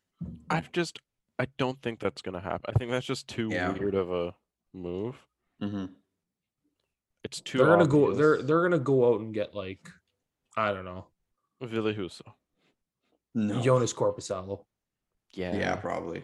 [0.49, 0.99] I've just.
[1.37, 2.73] I don't think that's gonna happen.
[2.73, 3.73] I think that's just too Yeah.
[3.73, 4.33] weird of a
[4.73, 5.17] move.
[5.61, 5.87] Mm-hmm.
[7.25, 7.57] It's too.
[7.57, 8.03] they're gonna go.
[8.03, 8.17] obvious.
[8.17, 9.89] They're they're gonna go out and get like,
[10.55, 11.07] I don't know,
[11.61, 12.21] Ville Husso.
[13.35, 13.55] No.
[13.55, 14.63] Joonas Korpisalo,
[15.33, 15.53] Yeah.
[15.57, 16.23] Yeah, probably.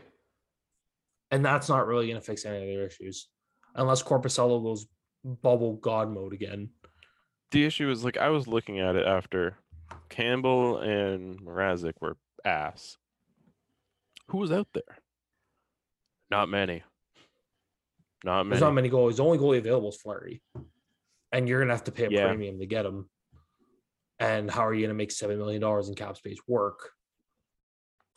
[1.32, 3.28] and that's not really gonna fix any of their issues,
[3.76, 4.88] unless Corpusalo goes
[5.26, 6.70] bubble god mode again.
[7.52, 9.58] The issue is like I was looking at it after
[10.10, 12.98] Campbell and Mrazek were ass.
[14.30, 14.98] Who was out there?
[16.30, 16.84] Not many.
[18.24, 18.50] Not many.
[18.52, 19.18] There's not many goalies.
[19.18, 20.42] The only goalie available is Fleury,
[21.34, 22.28] and you're gonna have to pay a Yeah.
[22.28, 23.10] premium to get him.
[24.20, 26.92] And how are you gonna make seven million dollars in cap space work?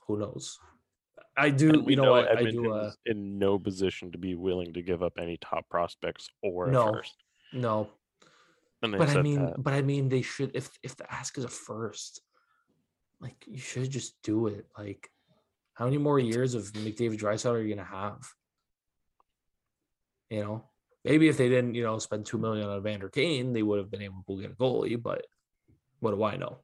[0.06, 0.58] Who knows?
[1.36, 1.80] I do.
[1.80, 2.28] We You know, know what?
[2.28, 2.72] I Edmonton's do.
[2.72, 6.92] Uh, in no position to be willing to give up any top prospects or No.
[6.92, 7.16] first.
[7.52, 8.03] no, And they
[8.92, 9.62] but said I mean, that.
[9.62, 10.50] but I mean, they should.
[10.54, 12.20] If if the ask is a first,
[13.20, 14.66] like you should just do it.
[14.76, 15.10] Like,
[15.74, 18.18] how many more years of McDavid Draisaitl are you gonna have?
[20.30, 20.64] You know,
[21.04, 23.90] maybe if they didn't, you know, spend two million on Vander Kane, they would have
[23.90, 25.00] been able to get a goalie.
[25.00, 25.26] But
[26.00, 26.58] what do I know?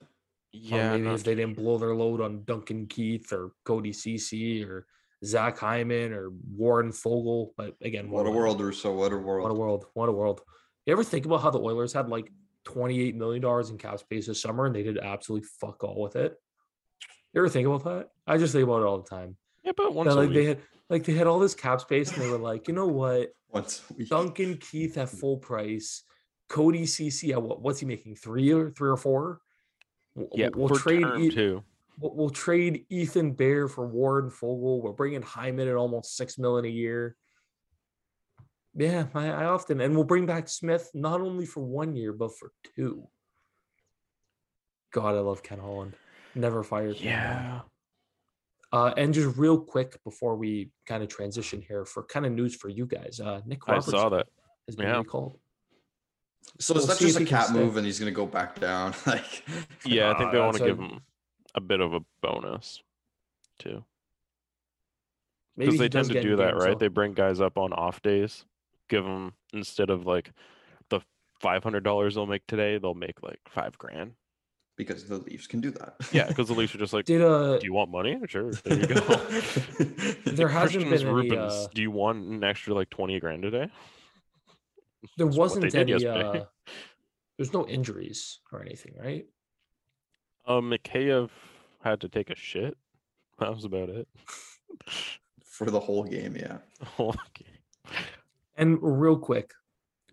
[0.00, 0.08] Or
[0.52, 4.86] yeah, maybe if they didn't blow their load on Duncan Keith or Cody Ceci or
[5.24, 7.50] Zach Hyman or Warren Foegele.
[7.56, 8.38] But again, What a do I know?
[8.38, 8.92] world, Russo.
[8.92, 9.42] What a world.
[9.42, 9.86] What a world.
[9.94, 10.40] What a world.
[10.86, 12.30] You ever think about how the Oilers had like
[12.66, 16.34] $28 million in cap space this summer and they did absolutely fuck all with it?
[17.32, 18.08] You ever think about that?
[18.26, 19.36] I just think about it all the time.
[19.64, 20.48] Yeah, but once That, a like they week.
[20.48, 20.58] had
[20.90, 23.30] like they had all this cap space and they were like, you know what?
[23.50, 23.82] Once.
[24.08, 26.02] Duncan Keith at full price,
[26.48, 28.16] Cody Ceci at what what's he making?
[28.16, 29.40] Three or three or four?
[30.16, 31.62] W- yeah, we'll trade term E- too.
[31.98, 34.82] We'll, we'll trade Ethan Bear for Warren Foegele.
[34.82, 37.16] We're bringing Hyman at almost six million a year.
[38.76, 42.36] Yeah, I, I often and we'll bring back Smith not only for one year but
[42.36, 43.06] for two.
[44.92, 45.94] God, I love Ken Holland.
[46.34, 47.60] Never fire Ken Yeah.
[48.72, 52.56] Uh, and just real quick before we kind of transition here for kind of news
[52.56, 54.26] for you guys, uh, Nick I saw that.
[54.66, 54.98] has been Yeah.
[54.98, 55.38] recalled.
[56.58, 57.54] So We'll is that just a he can cat stay.
[57.58, 58.94] move and he's gonna go back down?
[59.06, 59.44] like
[59.86, 61.00] Yeah, I think they Uh, want to that's give a- him
[61.54, 62.82] a bit of a bonus
[63.60, 63.84] too.
[65.56, 66.72] Because they tend to do that, right?
[66.72, 66.78] though.
[66.78, 68.44] They bring guys up on off days,
[68.94, 70.32] give them instead of like
[70.90, 71.00] the
[71.40, 74.12] five hundred dollars they'll make today, they'll make like five grand.
[74.76, 75.94] because the Leafs can do that.
[76.12, 78.18] Yeah, because the Leafs are just like, Did uh do you want money?
[78.26, 79.00] Sure, there you go.
[80.26, 83.42] there hasn't Christians been any Rubens, uh, do you want an extra like twenty grand
[83.42, 83.68] today?
[85.18, 86.44] there That's wasn't any uh
[87.36, 89.26] there's no injuries or anything, right?
[90.46, 91.30] Um, Mikheyev
[91.82, 92.76] had to take a shit.
[93.40, 94.06] That was about it.
[95.44, 96.36] for the whole game.
[96.36, 96.58] Yeah.
[96.98, 97.54] Okay.
[98.56, 99.52] And real quick,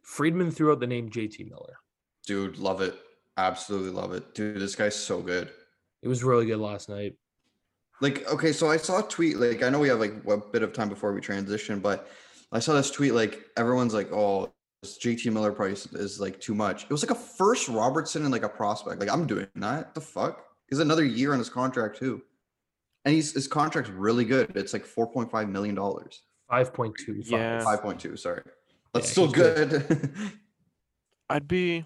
[0.04, 1.77] Friedman threw out the name JT Miller.
[2.25, 2.95] Dude, love it.
[3.38, 4.36] Absolutely love it.
[4.36, 5.49] Dude, this guy's so good.
[6.01, 7.15] It was really good last night.
[8.01, 9.38] Like, okay, so I saw a tweet.
[9.38, 12.10] Like, I know we have like a bit of time before we transition, but
[12.51, 13.13] I saw this tweet.
[13.13, 14.51] Like, everyone's like, "Oh,
[14.82, 18.32] this JT Miller price is like too much." It was like a first Robertson and
[18.32, 18.99] like a prospect.
[18.99, 19.93] Like, I'm doing that.
[19.93, 20.43] The fuck?
[20.67, 22.23] He's another year on his contract too,
[23.06, 24.51] and he's his contract's really good.
[24.56, 25.75] It's like 4.5 million
[26.52, 26.70] dollars.
[26.70, 27.30] 5.25.
[27.30, 27.64] Yeah.
[27.64, 28.20] 5.2.
[28.20, 28.42] Sorry,
[28.94, 29.70] that's Yeah, still good.
[29.70, 30.12] good.
[31.30, 31.86] I'd be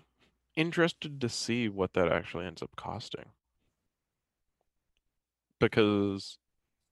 [0.56, 3.25] interested to see what that actually ends up costing.
[5.60, 6.38] Because,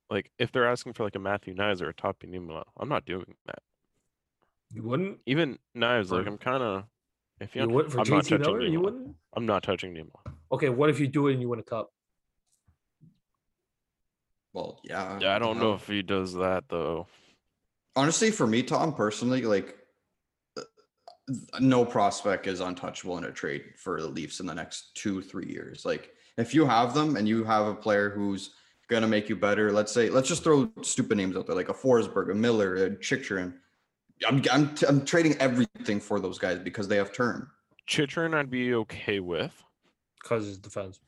[0.09, 3.05] like, if they're asking for like a Matthew Knies or a Topi Niemelä, I'm not
[3.05, 3.59] doing that.
[4.71, 5.19] You wouldn't?
[5.25, 6.83] Even Knies, like, I'm kind of.
[7.39, 8.61] If You you, would for I'm not JT touching Miller?
[8.67, 9.15] You wouldn't?
[9.35, 10.11] I'm not touching Nemo.
[10.51, 11.91] Okay, what if you do it and you win a cup?
[14.53, 15.17] well, yeah.
[15.19, 15.73] Yeah, I don't know know.
[15.73, 17.07] if he does that though.
[17.95, 19.77] Honestly for me tom personally like
[20.57, 20.61] uh,
[21.59, 25.45] no prospect is untouchable in a trade for the leafs in the next two three
[25.47, 28.51] years like if you have them and you have a player who's
[28.89, 31.73] gonna make you better let's say let's just throw stupid names out there like a
[31.73, 33.53] forsberg a miller a Chychrun.
[34.27, 37.49] I'm, I'm, t- I'm trading everything for those guys because they have term
[37.87, 39.53] Chychrun, I'd be okay with
[40.21, 40.99] Because it's defense.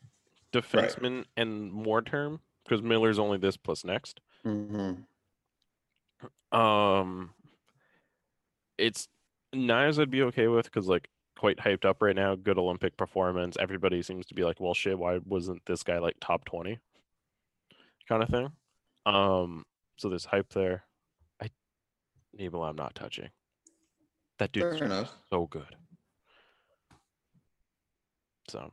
[0.54, 4.20] defenseman and more term because Miller's only this plus next.
[4.46, 5.06] Mhm.
[6.52, 7.32] Um,
[8.78, 9.10] it's
[9.54, 12.36] Knies I'd be okay with because like quite hyped up right now.
[12.36, 13.58] Good Olympic performance.
[13.60, 16.80] Everybody seems to be like, well, shit, why wasn't this guy like top twenty?
[18.08, 18.52] Kind of thing.
[19.06, 19.66] Um,
[19.98, 20.84] so there's hype there.
[21.42, 21.50] I
[22.38, 23.30] Nebel, I'm not touching.
[24.40, 25.76] That dude's fair enough so good.
[28.50, 28.72] So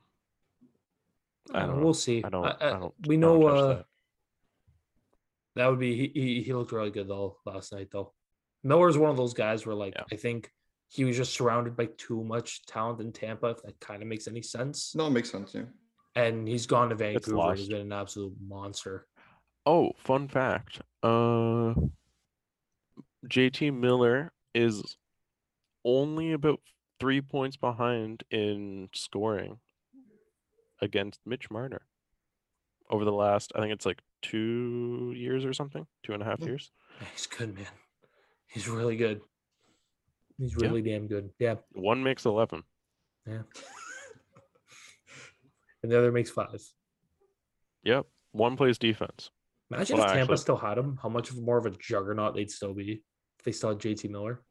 [1.52, 1.84] I Uh, don't know.
[1.84, 2.22] we'll see.
[2.24, 2.44] I don't.
[2.44, 2.94] I- I, I- don't.
[3.06, 3.82] we I don't know uh,
[5.54, 5.62] that.
[5.62, 8.12] that would be he, he he looked really good though last night though.
[8.64, 10.04] Miller Miller's one of those guys where like Yeah.
[10.12, 10.50] I think
[10.88, 14.28] he was just surrounded by too much talent in Tampa, if that kind of makes
[14.28, 14.94] any sense.
[14.94, 15.64] no it makes sense yeah
[16.14, 19.06] And he's gone to Vancouver He's been an absolute monster.
[19.64, 20.80] Oh, fun fact.
[21.02, 21.74] Uh
[23.26, 24.96] JT Miller is
[25.84, 26.60] only about
[27.00, 29.58] three points behind in scoring
[30.80, 31.82] against Mitch Marner
[32.92, 36.38] over the last, I think it's like two years or something, two and a half
[36.40, 36.46] Yeah.
[36.48, 36.70] years.
[37.12, 37.66] He's good, man.
[38.46, 39.22] He's really good.
[40.38, 40.66] He's Yeah.
[40.68, 41.30] really damn good.
[41.38, 41.56] Yeah.
[41.72, 42.62] One makes 11.
[43.26, 43.42] Yeah.
[45.82, 46.62] And the other makes five.
[47.82, 48.06] Yep.
[48.30, 49.32] One plays defense.
[49.68, 52.36] Imagine Well, if Tampa actually- still had him, how much of more of a juggernaut
[52.36, 53.02] they'd still be
[53.40, 54.44] if they still had JT Miller.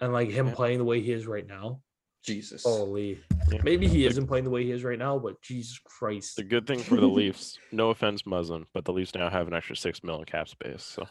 [0.00, 0.54] And like him Yeah.
[0.56, 1.84] playing the way he is right now.
[2.22, 2.64] Jesus.
[2.66, 3.20] Oh, Holy.
[3.50, 3.60] Yeah.
[3.62, 6.36] Maybe he isn't playing the way he is right now, but Jesus Christ.
[6.36, 9.54] The good thing for the Leafs, no offense, Muzzin, but the Leafs now have an
[9.54, 10.82] extra six million cap space.
[10.82, 11.06] So,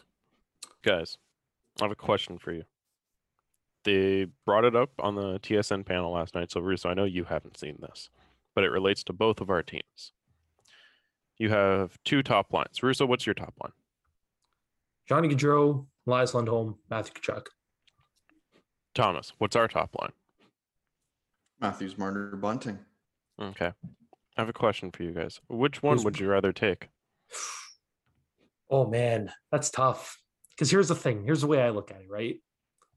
[0.84, 1.18] guys,
[1.80, 2.64] I have a question for you.
[3.84, 6.50] They brought it up on the TSN panel last night.
[6.50, 8.10] So, Russo, I know you haven't seen this,
[8.54, 10.12] but it relates to both of our teams.
[11.38, 12.82] You have two top lines.
[12.82, 13.72] Russo, what's your top line?
[15.08, 17.46] Johnny Gaudreau, Elias Lindholm, Matthew Tkachuk.
[18.94, 20.12] Thomas, what's our top line?
[21.60, 22.78] Matthews, Marner, Bunting.
[23.40, 23.72] Okay.
[24.36, 25.40] I have a question for you guys.
[25.48, 26.88] Which one Who's- would you rather take?
[28.70, 30.18] Oh man, that's tough.
[30.50, 31.24] Because here's the thing.
[31.24, 32.36] Here's the way I look at it, right?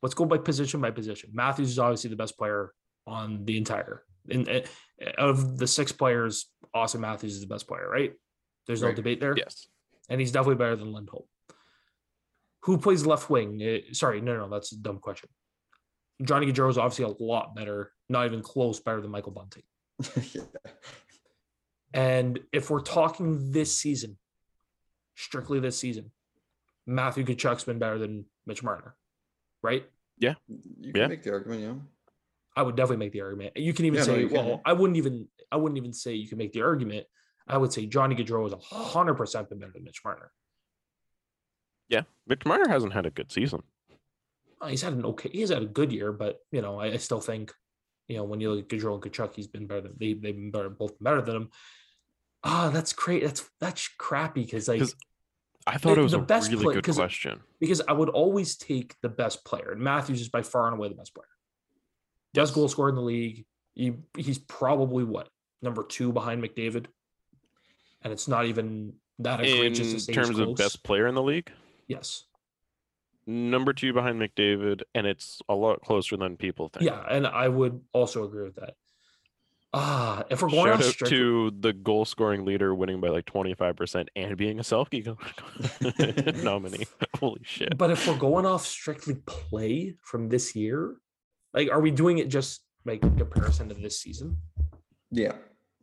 [0.02, 1.32] Let's go by position by position.
[1.34, 2.74] Matthews is obviously the best player
[3.08, 4.04] on the entire.
[4.30, 4.66] In, eh,
[5.18, 8.14] of the six players, Austin Matthews is the best player, right?
[8.68, 8.96] There's no Right.
[8.96, 9.36] debate there.
[9.38, 9.68] Yes.
[10.10, 11.24] and he's definitely better than Lindholm.
[12.64, 13.62] Who plays left wing?
[13.64, 15.30] Uh, sorry, no, no, that's a dumb question.
[16.22, 19.64] Johnny Gaudreau is obviously a lot better, not even close better than Michael Bunting.
[20.34, 20.42] yeah.
[21.94, 24.18] And if we're talking this season,
[25.16, 26.12] strictly this season,
[26.88, 28.96] Matthew Tkachuk's been better than Mitch Marner,
[29.62, 29.86] right?
[30.18, 30.36] Yeah.
[30.80, 31.08] You can Yeah.
[31.08, 31.76] make the argument, yeah.
[32.56, 33.58] I would definitely make the argument.
[33.58, 34.34] You can even Yeah, no, say, can.
[34.34, 37.08] well, I wouldn't even, I wouldn't even say you can make the argument.
[37.48, 40.32] I would say Johnny Gaudreau is hundred percent been better than Mitch Marner.
[41.90, 42.04] Yeah.
[42.28, 43.64] Mitch Marner hasn't had a good season.
[44.62, 46.98] Uh, he's had an okay, he's had a good year, but you know, I, I
[46.98, 47.54] still think,
[48.08, 50.36] you know, when you look at Gaudreau and Tkachuk, he's been better than they, they've
[50.36, 51.50] been better, both better than him.
[52.44, 53.24] Ah, that's great.
[53.24, 54.96] That's that's crappy because like 'Cause
[55.66, 57.40] I thought it was the a best really play- good question.
[57.60, 60.90] because I would always take the best player, and Matthews is by far and away
[60.90, 61.28] the best player.
[62.34, 63.46] Does goal scorer in the league.
[63.76, 65.30] He, he's probably what
[65.62, 66.88] number two behind McDavid,
[68.02, 71.50] and it's not even that egregious In terms of best player in the league,
[71.88, 72.26] Yes,
[73.26, 76.86] number two behind McDavid, and it's a lot closer than people think.
[76.86, 78.76] yeah, and I would also agree with that.
[79.76, 83.08] Ah, if we're going Shout on out strict, to the goal scoring leader winning by
[83.08, 85.04] like 25% and being a Selke
[86.44, 86.86] nominee.
[87.20, 87.76] Holy shit.
[87.76, 90.98] But if we're going off strictly play from this year,
[91.56, 94.38] like, are we doing it just like comparison to this season?
[95.10, 95.34] Yeah.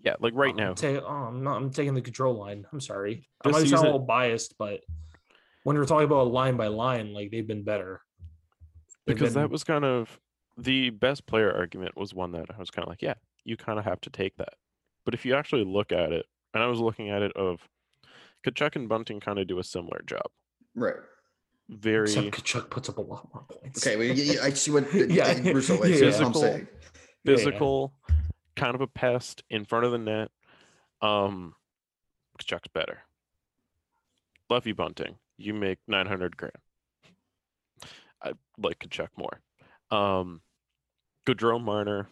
[0.04, 0.70] Yeah, like right now.
[0.70, 1.56] I'm, ta- oh, I'm not.
[1.56, 2.66] I'm taking the control line.
[2.72, 3.28] I'm sorry.
[3.44, 4.80] I This might sound a little biased, but
[5.64, 8.00] when you're talking about line by line, like they've been better.
[9.06, 10.18] They've because that was kind of
[10.56, 13.78] the best player argument was one that I was kind of like, yeah, you kind
[13.78, 14.54] of have to take that.
[15.04, 17.60] But if you actually look at it, and I was looking at it of
[18.46, 20.26] Tkachuk and Bunting kind of do a similar job.
[20.74, 20.94] Right.
[21.68, 23.86] Very except Tkachuk puts up a lot more points.
[23.86, 23.96] Okay.
[23.96, 24.92] Well, y- y- I see what.
[24.94, 25.52] Yeah, yeah.
[25.52, 26.10] Russo, I yeah, see yeah.
[26.10, 26.40] what I'm Physical.
[26.40, 26.68] saying.
[26.72, 27.36] Yeah, yeah.
[27.36, 27.92] physical,
[28.56, 30.30] kind of a pest in front of the net.
[31.00, 31.54] Um,
[32.40, 33.00] Tkachuk's better.
[34.48, 35.16] Love you, Bunting.
[35.40, 36.52] You make 900 grand.
[38.22, 39.40] I like to check more.
[39.90, 40.42] Um,
[41.26, 42.08] Gaudreau Marner,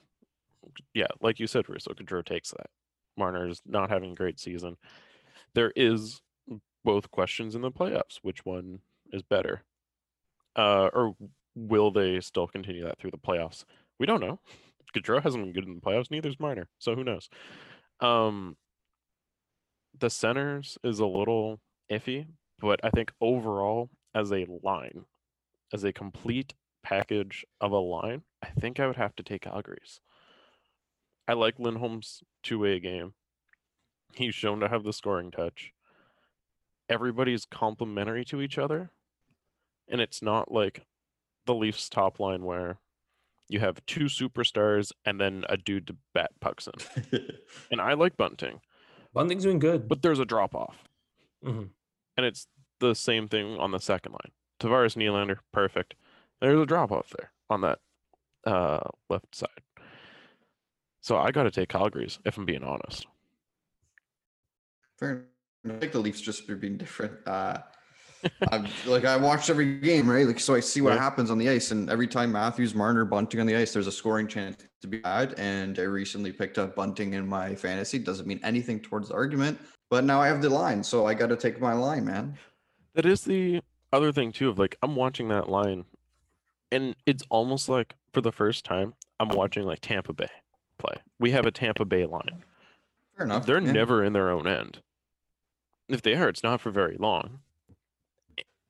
[0.95, 2.71] yeah, like you said, Russo, Gaudreau takes that.
[3.17, 4.77] Marner is not having a great season.
[5.55, 6.21] There is
[6.85, 8.19] both questions in the playoffs.
[8.23, 8.79] Which one
[9.13, 9.63] is better?
[10.57, 11.15] Uh, or
[11.55, 13.65] will they still continue that through the playoffs?
[13.99, 14.41] We don't know.
[14.97, 16.69] Gaudreau hasn't been good in the playoffs, neither's Marner.
[16.79, 17.29] So who knows?
[18.01, 18.57] Um,
[19.99, 21.61] the centers is a little
[21.91, 22.27] iffy,
[22.61, 25.05] but I think overall, as a line,
[25.73, 30.01] as a complete package of a line, I think I would have to take Calgary's.
[31.27, 33.15] I like Lindholm's two way game.
[34.15, 35.73] He's shown to have the scoring touch.
[36.89, 38.91] Everybody's complementary to each other.
[39.89, 40.87] And it's not like
[41.47, 42.79] the Leafs top line where
[43.49, 46.67] you have two superstars and then a dude to bat pucks
[47.13, 47.21] in.
[47.71, 48.61] And I like Bunting,
[49.15, 49.89] Bunting's doing good.
[49.89, 50.85] but there's a drop off.
[51.45, 51.71] Mhm.
[52.19, 52.49] And it's
[52.81, 54.33] the same thing on the second line.
[54.59, 55.95] Tavares Nylander, perfect.
[56.41, 57.79] There's a drop off there on that
[58.45, 59.49] uh, left side.
[61.01, 63.07] So I got to take Calgary's if I'm being honest.
[64.99, 65.27] Fair.
[65.65, 65.77] enough.
[65.77, 67.13] I think the Leafs just for being different.
[67.25, 67.59] Uh,
[68.51, 70.27] I'm, like I watched every game, right?
[70.27, 73.39] Like so, I see what happens on the ice, and every time Matthews, Marner, Bunting
[73.39, 75.35] on the ice, there's a scoring chance to be had.
[75.39, 77.99] And I recently picked up Bunting in my fantasy.
[77.99, 79.59] Doesn't mean anything towards the argument,
[79.91, 82.37] but now I have the line, so I got to take my line, man.
[82.95, 83.63] That is the
[83.93, 85.85] other thing too of like I'm watching that line
[86.71, 90.29] and it's almost like for the first time I'm watching like Tampa Bay
[90.79, 90.95] play.
[91.19, 92.45] We have a Tampa Bay line.
[93.17, 93.47] Fair enough.
[93.47, 93.73] They're yeah.
[93.73, 94.81] never in their own end.
[95.89, 97.41] If they are, it's not for very long.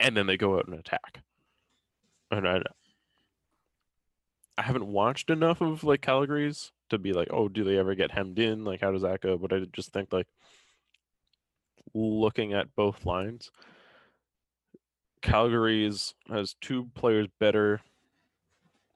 [0.00, 1.20] And then they go out and attack.
[2.30, 2.62] And I,
[4.58, 8.10] I haven't watched enough of like Calgary's to be like, oh, do they ever get
[8.10, 8.64] hemmed in?
[8.64, 9.38] Like, how does that go?
[9.38, 10.26] But I just think like
[11.94, 13.52] looking at both lines,
[15.22, 17.80] Calgary's has two players better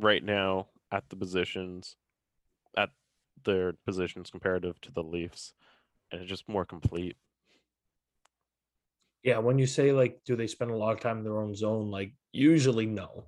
[0.01, 1.95] right now at the positions,
[2.77, 2.91] at
[3.45, 5.55] their positions comparative to the Leafs,
[6.11, 7.17] and it's just more complete.
[9.23, 11.55] Yeah, when you say like, do they spend a lot of time in their own
[11.55, 11.89] zone?
[11.89, 13.27] Like, usually no.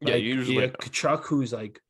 [0.00, 0.68] Yeah, Like, usually yeah.
[0.68, 1.80] Tkachuk, who's like,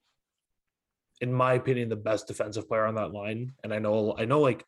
[1.21, 3.53] in my opinion, the best defensive player on that line.
[3.65, 4.65] And I know, I know, like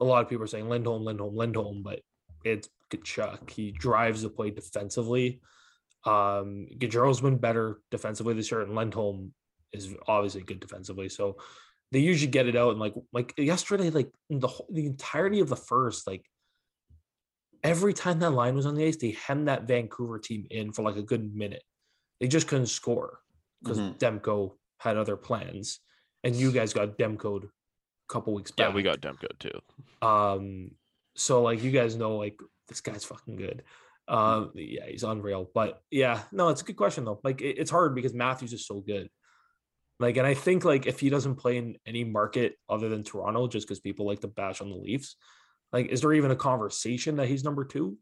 [0.00, 2.00] a lot of people are saying Lindholm, Lindholm, Lindholm, but
[2.44, 3.48] it's Tkachuk.
[3.50, 5.40] He drives the play defensively.
[6.04, 9.32] Um, Gaudreau's been better defensively this year, and Lindholm
[9.72, 11.08] is obviously good defensively.
[11.08, 11.36] So
[11.92, 12.72] they usually get it out.
[12.72, 16.24] And like, like yesterday, like the whole, the entirety of the first, like
[17.62, 20.82] every time that line was on the ice, they hemmed that Vancouver team in for
[20.82, 21.62] like a good minute.
[22.22, 23.18] They just couldn't score
[23.60, 23.98] because Mhm.
[23.98, 25.80] Demko had other plans,
[26.22, 27.48] and you guys got Demkoed a
[28.08, 28.68] couple weeks back.
[28.68, 29.60] Yeah, we got Demko too.
[30.06, 30.70] Um,
[31.16, 33.64] so like you guys know, like this guy's fucking good.
[34.06, 35.50] Um, yeah, he's unreal.
[35.52, 37.20] But yeah, no, it's a good question though.
[37.24, 39.10] Like it- it's hard because Matthews is so good.
[39.98, 43.48] Like, and I think like if he doesn't play in any market other than Toronto,
[43.48, 45.16] just because people like to bash on the Leafs,
[45.72, 47.98] like, is there even a conversation that he's number two?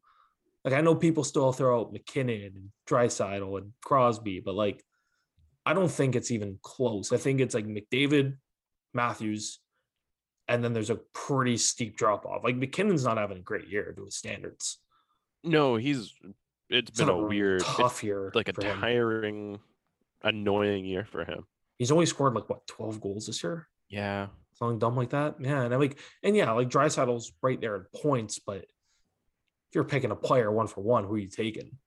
[0.65, 4.85] Like, I know people still throw out MacKinnon and Draisaitl and Crosby, but like,
[5.65, 7.13] I don't think it's even close.
[7.13, 8.37] I think it's like McDavid,
[8.93, 9.61] Matthews,
[10.49, 12.43] and then there's a pretty steep drop off.
[12.45, 14.79] Like MacKinnon's not having a great year to his standards.
[15.45, 16.13] No, he's.
[16.69, 18.31] It's It's been had a weird, tough year.
[18.35, 18.81] like a for him.
[18.81, 19.59] tiring,
[20.23, 21.45] annoying year for him.
[21.79, 23.67] He's only scored like what 12 goals this year.
[23.89, 25.37] Yeah, Something dumb like that.
[25.41, 28.67] Yeah, and I like, and yeah, like Draisaitl's right there in points, but
[29.71, 31.79] if you're picking a player one for one, who are you taking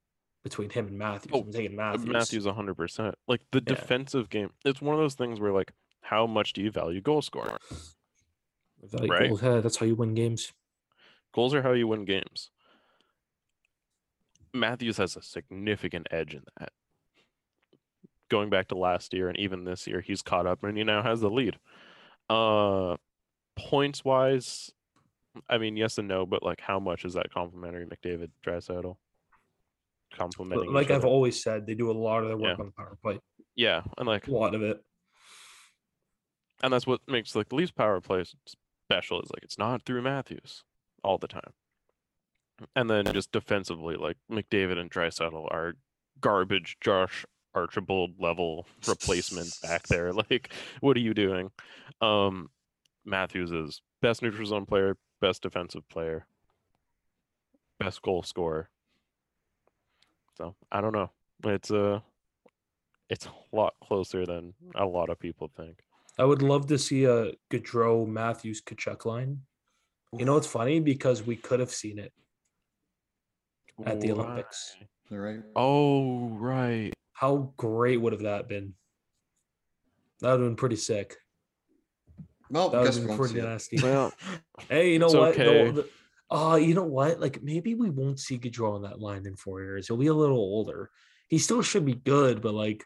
[0.41, 1.31] between him and Matthews?
[1.33, 2.05] Oh, I'm taking Uh, Matthews.
[2.13, 3.15] Matthews, hundred percent.
[3.27, 3.75] Like the Yeah.
[3.75, 7.21] defensive game, it's one of those things where like, how much do you value goal
[7.21, 7.57] scoring?
[8.91, 9.27] Like, right.
[9.29, 10.53] goals, that's how you win games.
[11.33, 12.51] Goals are how you win games.
[14.53, 16.71] Matthews has a significant edge in that.
[18.29, 21.01] Going back to last year and even this year, he's caught up and he now
[21.01, 21.57] has the lead.
[22.29, 22.97] Uh,
[23.55, 24.71] points wise,
[25.49, 28.95] I mean, yes and no, but like, how much is that complimentary McDavid Draisaitl?
[30.15, 31.07] Complimenting, Like I've other?
[31.07, 32.61] always said, they do a lot of their work Yeah.
[32.63, 33.19] on the power play.
[33.55, 34.79] yeah, and like, A lot of it.
[36.61, 38.23] and that's what makes like the Leafs power play
[38.89, 40.63] special is like it's not through Matthews
[41.03, 41.53] all the time.
[42.75, 45.73] And then just defensively, like McDavid and Draisaitl are
[46.21, 47.25] garbage Josh
[47.55, 50.11] Archibald level replacements back there.
[50.29, 51.49] Like, what are you doing?
[52.01, 52.49] Um
[53.03, 56.25] Matthews is best neutral zone player, best defensive player,
[57.79, 58.69] best goal scorer.
[60.37, 61.11] So I don't know.
[61.45, 62.03] It's a
[63.09, 65.79] it's a lot closer than a lot of people think.
[66.19, 69.39] I would love to see a Gaudreau Matthews Tkachuk line.
[70.11, 72.11] You know, it's funny because we could have seen it
[73.85, 74.75] at the Olympics.
[75.09, 75.19] Right.
[75.19, 75.39] Right.
[75.55, 76.91] Oh, right.
[77.13, 78.73] How great would have that been?
[80.19, 81.15] That would have been pretty sick.
[82.53, 83.49] Well, That would guess have we won't see pretty it.
[83.49, 83.77] nasty.
[83.81, 84.13] Well,
[84.69, 85.31] Hey, you know It's what?
[85.33, 85.71] okay.
[85.71, 85.89] The,
[86.29, 87.19] uh, you know what?
[87.19, 89.87] Like maybe we won't see Gaudreau on that line in four years.
[89.87, 90.89] He'll be a little older.
[91.29, 92.85] He still should be good, but like,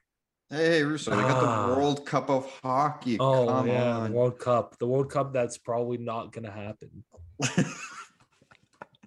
[0.49, 1.67] Hey, hey, Russo, we got Ah.
[1.67, 3.17] the World Cup of Hockey.
[3.19, 4.11] oh Come yeah, on.
[4.11, 4.77] the World Cup.
[4.79, 7.03] The World Cup that's probably not gonna happen.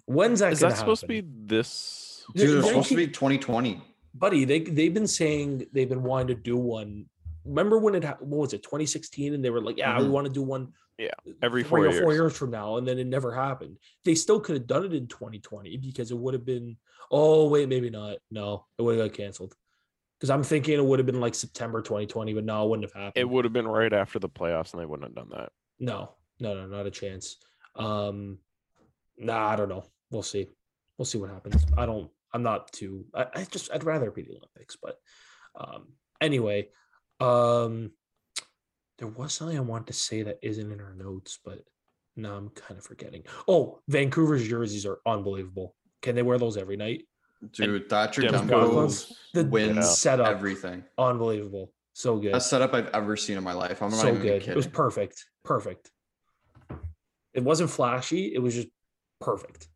[0.05, 2.23] When's that is gonna that supposed to be this?
[2.35, 3.81] They're- Dude, it's they're supposed to be 2020.
[4.13, 7.05] buddy they they've been saying they've been wanting to do one
[7.45, 10.11] remember when it what was it 2016 and they were like yeah we Mhm.
[10.11, 11.09] want to do one Yeah,
[11.41, 12.15] every four or four years.
[12.15, 13.77] years from now and then it never happened.
[14.05, 16.77] They still could have done it in 2020 because it would have been
[17.09, 18.17] oh wait maybe not.
[18.29, 19.55] No it would have got canceled.
[20.19, 22.93] Because i'm thinking it would have been like september 2020 but no it wouldn't have
[23.01, 25.51] happened It would have been right after the playoffs, and they wouldn't have done that.
[25.79, 27.37] no no no not a chance.
[27.75, 28.37] Um
[29.17, 29.83] nah i don't know.
[30.11, 30.47] We'll see.
[30.97, 31.65] We'll see what happens.
[31.77, 34.95] I don't i'm not too i, I just i'd rather be the olympics but
[35.55, 35.87] um
[36.21, 36.69] anyway
[37.21, 37.91] um
[38.97, 41.59] there was something i wanted to say that isn't in our notes but
[42.15, 46.77] now i'm kind of forgetting oh vancouver's jerseys are unbelievable can they wear those every
[46.77, 47.03] night
[47.53, 50.83] Dude, Thatcher Demko- Demko the wins setup everything.
[50.97, 53.81] unbelievable so good Best setup I've ever seen in my life.
[53.83, 54.39] I'm not so even good.
[54.39, 54.53] kidding.
[54.53, 55.25] It was perfect.
[55.43, 55.91] Perfect.
[57.33, 58.33] It wasn't flashy.
[58.33, 58.69] It was just
[59.19, 59.67] perfect.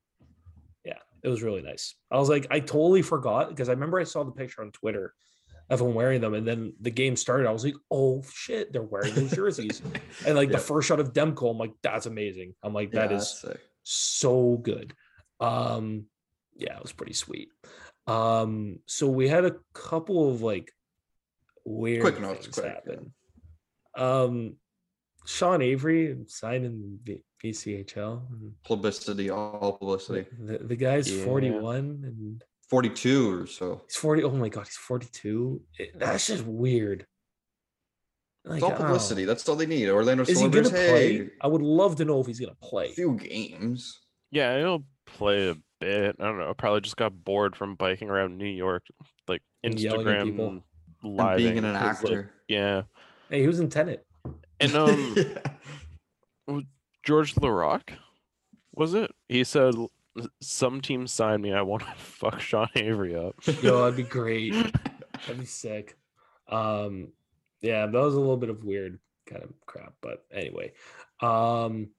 [0.85, 1.93] Yeah, it was really nice.
[2.09, 5.13] I was like, I totally forgot because I remember I saw the picture on Twitter
[5.69, 6.33] everyone wearing them.
[6.33, 7.47] And then the game started.
[7.47, 9.81] I was like, oh shit, they're wearing those jerseys.
[10.27, 10.57] and like Yeah.
[10.57, 12.53] the first shot of Demko, I'm like, that's amazing.
[12.63, 13.45] I'm like, that Yeah, is
[13.83, 14.93] so good.
[15.39, 16.05] Um,
[16.55, 17.49] yeah, it was pretty sweet.
[18.07, 20.71] Um, so we had a couple of like
[21.65, 22.73] weird Quick notes, quick, yeah.
[22.73, 23.13] happen.
[23.97, 24.55] Um,
[25.25, 28.21] Sean Avery signed in the ECHL.
[28.63, 30.27] publicity, all publicity.
[30.39, 31.25] The, the guy's Yeah.
[31.25, 33.81] 41 and 42 or so.
[33.87, 34.23] he's 40.
[34.23, 35.61] Oh my god, he's 42.
[35.95, 37.05] That's just weird.
[38.43, 39.25] Like, It's all I don't publicity.
[39.25, 39.89] That's all they need.
[39.89, 41.17] Orlando Is he gonna Celebrities, play?
[41.17, 42.87] hey, I would love to know if he's gonna play.
[42.89, 43.99] a few games.
[44.31, 46.15] Yeah, he'll play a bit.
[46.19, 46.53] I don't know.
[46.53, 48.83] Probably just got bored from biking around New York,
[49.27, 50.49] like And yelling at people.
[50.51, 50.61] Instagram
[51.03, 51.37] live.
[51.37, 52.31] being an actor.
[52.47, 52.83] yeah,
[53.29, 54.05] Hey, he was in Tenet.
[54.59, 55.15] and um,
[56.47, 56.59] Yeah.
[57.03, 57.95] George Laraque,
[58.73, 59.11] was it?
[59.29, 59.91] He said, "L-
[60.41, 61.53] "Some team signed me.
[61.53, 64.53] I want to fuck Sean Avery up." Yo, that'd be great.
[65.27, 65.97] That'd be sick.
[66.49, 67.13] Um,
[67.61, 70.73] yeah, that was a little bit of weird kind of crap, but anyway,
[71.21, 71.89] um,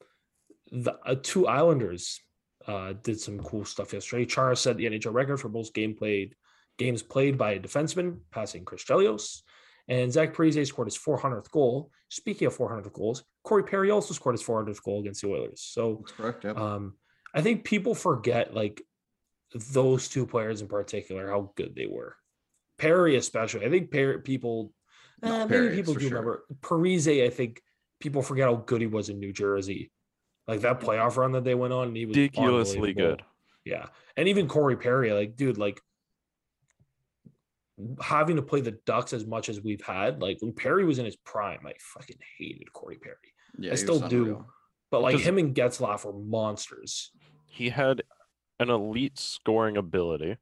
[0.71, 2.21] the uh, two Islanders
[2.67, 4.27] uh did some cool stuff yesterday.
[4.27, 6.35] Chara set the NHL record for most game played
[6.79, 9.43] games played by a defenseman, passing Chris Chelios.
[9.89, 11.91] And Zach Parise scored his 400th goal.
[12.09, 15.61] Speaking of 400 goals, Corey Perry also scored his 400th goal against the Oilers.
[15.63, 16.45] So That's correct.
[16.45, 16.59] Yep.
[16.59, 16.95] um,
[17.37, 18.83] I think people forget like
[19.73, 22.17] those two players in particular how good they were.
[22.79, 23.65] Perry, especially.
[23.65, 24.73] I think Perry people,
[25.23, 26.09] No, eh, Perry, maybe people do sure.
[26.11, 27.25] remember Parise.
[27.25, 27.63] I think
[28.01, 29.91] people forget how good he was in New Jersey,
[30.49, 31.89] like that playoff run that they went on.
[31.89, 33.23] And he was Ridiculously good.
[33.65, 35.81] Yeah, and even Corey Perry, like dude, like
[38.01, 40.23] having to play the Ducks as much as we've had.
[40.23, 43.17] Like when Perry was in his prime, I fucking hated Corey Perry.
[43.59, 44.23] yeah, I still do.
[44.23, 44.47] unreal.
[44.91, 47.11] But like him and Getzlaff were monsters.
[47.47, 48.03] He had
[48.61, 50.37] an elite scoring ability,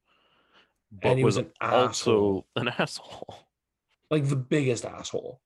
[0.93, 1.81] but And he was was, an asshole.
[1.87, 3.37] also an asshole.
[4.11, 5.41] like the biggest asshole.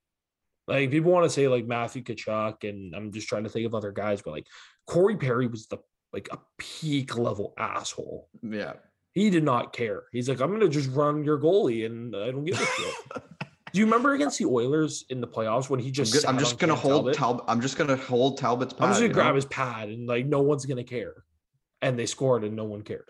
[0.67, 3.75] Like people want to say like Matthew Tkachuk, and I'm just trying to think of
[3.75, 4.47] other guys, but like
[4.87, 5.79] Corey Perry was the
[6.13, 8.29] like a peak level asshole.
[8.43, 8.75] Yeah.
[9.13, 10.05] He did not care.
[10.13, 12.95] He's like, I'm gonna just run your goalie, and I don't give a shit.
[13.73, 16.13] Do you remember against the Oilers in the playoffs when he I'm, just?
[16.13, 17.15] good- sat I'm just on gonna Cam hold Talbot?
[17.15, 17.45] Talbot.
[17.49, 18.83] I'm just gonna hold Talbot's pad.
[18.85, 19.35] I'm just gonna grab know?
[19.35, 21.25] his pad, and like no one's gonna care.
[21.83, 23.09] And they scored, and no one cared.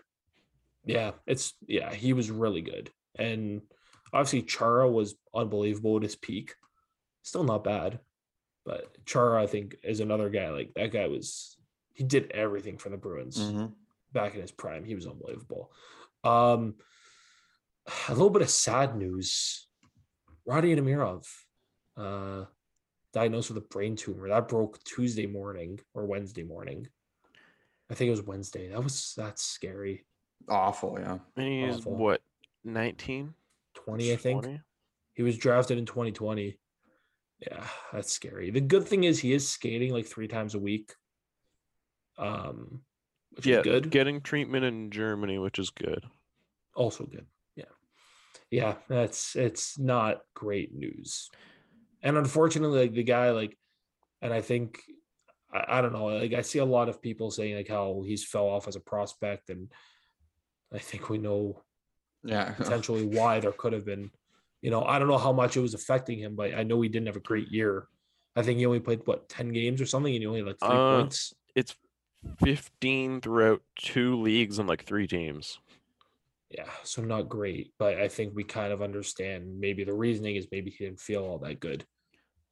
[0.85, 3.61] Yeah, it's yeah, he was really good, and
[4.13, 6.53] obviously Chara was unbelievable at his peak.
[7.21, 7.99] Still not bad,
[8.65, 10.49] but Chara I think is another guy.
[10.49, 11.57] Like that guy was,
[11.93, 13.73] he did everything for the Bruins Mhm.
[14.13, 14.83] back in his prime.
[14.85, 15.71] He was unbelievable.
[16.23, 16.75] Um,
[18.07, 19.67] a little bit of sad news.
[20.49, 21.25] Rodion Amirov,
[21.95, 22.45] uh,
[23.13, 24.27] diagnosed with a brain tumor.
[24.29, 26.87] That broke Tuesday morning or Wednesday morning.
[27.91, 28.69] I think it was Wednesday.
[28.69, 30.05] That was that's scary.
[30.47, 30.97] Awful.
[30.99, 31.19] Yeah.
[31.37, 31.95] And he's Awful.
[31.95, 32.21] what,
[32.63, 33.33] 19?
[33.75, 34.43] 20, I think.
[34.43, 34.61] 20?
[35.13, 36.57] He was drafted in 2020.
[37.41, 38.49] Yeah, that's scary.
[38.51, 40.93] The good thing is he is skating like three times a week.
[42.17, 42.81] Um,
[43.35, 43.89] which Yeah, is good.
[43.91, 46.05] getting treatment in Germany, which is good.
[46.75, 47.25] also good.
[48.51, 48.75] Yeah.
[48.87, 51.29] That's it's not great news.
[52.01, 53.57] And unfortunately, like the guy, like,
[54.21, 54.81] and I think
[55.53, 58.23] I, I don't know, like I see a lot of people saying like how he's
[58.25, 59.69] fell off as a prospect, and
[60.73, 61.63] I think we know
[62.23, 62.51] Yeah.
[62.57, 64.11] potentially why there could have been,
[64.61, 66.89] you know, I don't know how much it was affecting him, but I know he
[66.89, 67.87] didn't have a great year.
[68.35, 70.59] I think he only played what 10 games or something, and he only had like
[70.59, 71.33] three Uh, points.
[71.55, 71.75] It's
[72.43, 75.59] 15 throughout two leagues and like three teams.
[76.49, 80.47] Yeah, so not great, but I think we kind of understand maybe the reasoning is
[80.51, 81.85] maybe he didn't feel all that good.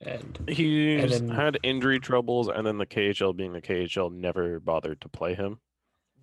[0.02, 5.10] And he had injury troubles, and then the KHL being the KHL never bothered to
[5.10, 5.60] play him.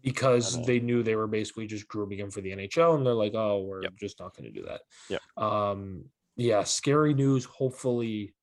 [0.03, 3.33] because they knew they were basically just grooming him for the NHL and they're like,
[3.35, 3.95] oh, we're Yep.
[3.97, 4.83] just not going to do that.
[5.09, 5.23] Yep.
[5.43, 7.47] Um, yeah, scary news.
[7.47, 8.35] Hopefully,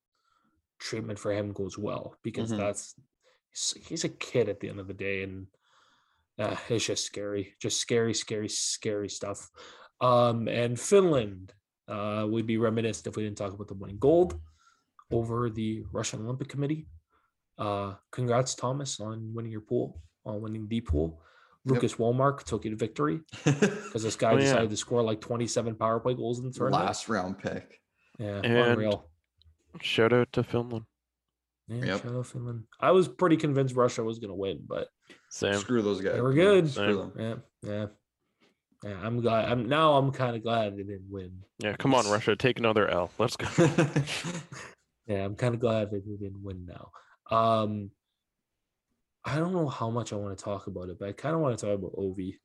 [0.80, 2.58] treatment for him goes well because Mhm.
[2.58, 2.96] that's
[3.52, 5.48] he's, he's a kid at the end of the day, and
[6.40, 9.50] uh, it's just scary, just scary, scary, scary stuff.
[10.00, 11.54] Um, and Finland,
[11.88, 14.40] uh, would be reminiscent if we didn't talk about them winning gold
[15.12, 16.88] over the Russian Olympic Committee.
[17.58, 21.22] Uh, congrats, Thomas, on winning your pool, on winning the pool.
[21.66, 21.74] Yep.
[21.76, 24.42] Lucas Wallmark took you to victory because this guy Oh, yeah.
[24.42, 26.86] decided to score like 27 power play goals in the tournament.
[26.86, 27.80] Last round pick.
[28.18, 29.10] Yeah, And- unreal.
[29.82, 30.86] Shout out to Finland.
[31.68, 32.02] Yeah, Yep.
[32.04, 32.64] shout out Finland.
[32.80, 34.88] I was pretty convinced Russia was going to win, but
[35.30, 35.56] Same.
[35.56, 36.14] Screw those guys.
[36.14, 36.36] They were man.
[36.46, 36.70] good.
[36.72, 37.86] Screw yeah, yeah,
[38.84, 38.98] yeah.
[39.04, 39.50] I'm glad.
[39.50, 39.94] I'm now.
[39.94, 41.32] I'm kind of glad they didn't win.
[41.60, 43.12] Yeah, come on, Russia, take another L.
[43.18, 43.48] Let's go.
[45.08, 46.92] Yeah, I'm kind of glad that they didn't win now.
[47.36, 47.92] Um,
[49.26, 51.42] I don't know how much I want to talk about it, but I kind of
[51.42, 52.36] want to talk about Ovi.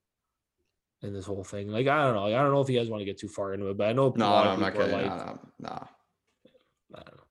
[1.03, 1.69] and this whole thing.
[1.69, 2.25] Like I don't know.
[2.27, 3.93] I don't know if you guys want to get too far into it, but I
[3.93, 5.09] know a No, lot no, of I'm not people are kidding.
[5.11, 5.85] like, Nah, nah, nah.
[6.97, 7.26] I don't know.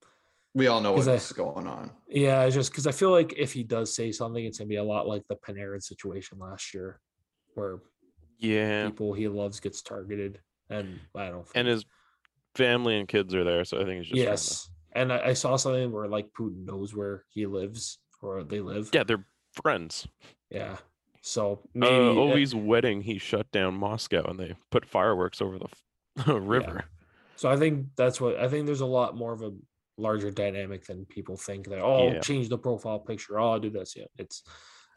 [0.56, 1.92] We all know what's I- going on.
[2.08, 4.78] Yeah, it's just because I feel like if he does say something, it's gonna be
[4.78, 7.00] a lot like the Panarin situation last year,
[7.56, 7.80] where
[8.40, 8.88] Yeah.
[8.88, 10.40] people he loves gets targeted,
[10.70, 11.46] and I don't.
[11.54, 11.86] And his
[12.56, 15.28] family and kids are there, so I think it's just trying to- yes, and I,
[15.28, 18.90] I saw something where like Putin knows where he lives or they live.
[18.94, 19.28] Yeah, they're
[19.62, 20.08] friends.
[20.50, 20.78] yeah.
[21.22, 25.58] So Uh, maybe uh, Ovi's wedding, he shut down Moscow and they put fireworks over
[25.58, 25.66] the
[26.18, 26.86] f- river.
[27.36, 28.68] So I think that's what I think.
[28.68, 29.52] There's a lot more of a
[29.98, 31.68] larger dynamic than people think.
[31.70, 32.20] That oh, Yeah.
[32.20, 33.40] change the profile picture.
[33.40, 33.96] Oh, I'll do this.
[33.96, 34.44] Yeah, it's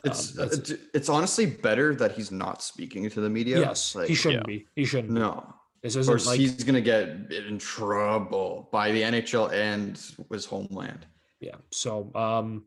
[0.05, 3.59] It's um, uh, it's, it's honestly better that he's not speaking to the media.
[3.61, 4.59] yes, Like, he shouldn't yeah.
[4.59, 4.67] be.
[4.77, 5.15] He shouldn't.
[5.15, 5.21] be.
[5.21, 9.99] No, This isn't course like he's gonna get in trouble by the NHL and
[10.33, 11.07] his homeland.
[11.41, 11.57] yeah.
[11.73, 12.67] So um,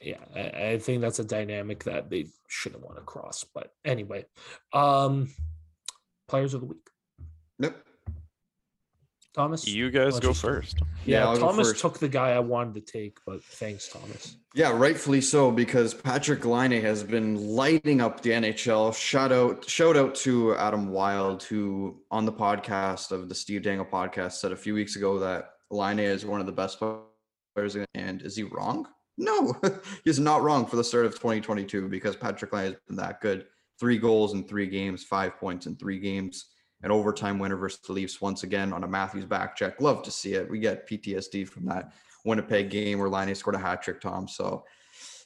[0.00, 3.44] yeah, I, I think that's a dynamic that they shouldn't want to cross.
[3.54, 4.26] But anyway,
[4.72, 5.30] um,
[6.28, 6.88] players of the week.
[7.58, 7.83] Yep.
[9.34, 9.66] Thomas.
[9.66, 10.78] You guys go first.
[11.04, 11.80] yeah, Yeah, Thomas first.
[11.80, 14.36] took the guy I wanted to take, but thanks, Thomas.
[14.54, 18.94] Yeah, rightfully so, because Patrik Laine has been lighting up the NHL.
[18.94, 23.84] Shout out, shout out to Adam Wylde, who on the podcast of the Steve Dangle
[23.86, 27.76] podcast said a few weeks ago that Laine is one of the best players.
[27.94, 28.86] And is he wrong?
[29.18, 29.54] No,
[30.04, 33.46] he's not wrong for the start of 2022 because Patrik Laine has been that good.
[33.80, 36.46] Three goals in three games, five points in three games,
[36.84, 39.80] an overtime winner versus the Leafs once again on a Matthews back check.
[39.80, 40.48] Love to see it.
[40.48, 41.92] We get PTSD from that
[42.24, 44.28] Winnipeg game where Laine scored a hat trick, Tom.
[44.28, 44.64] So,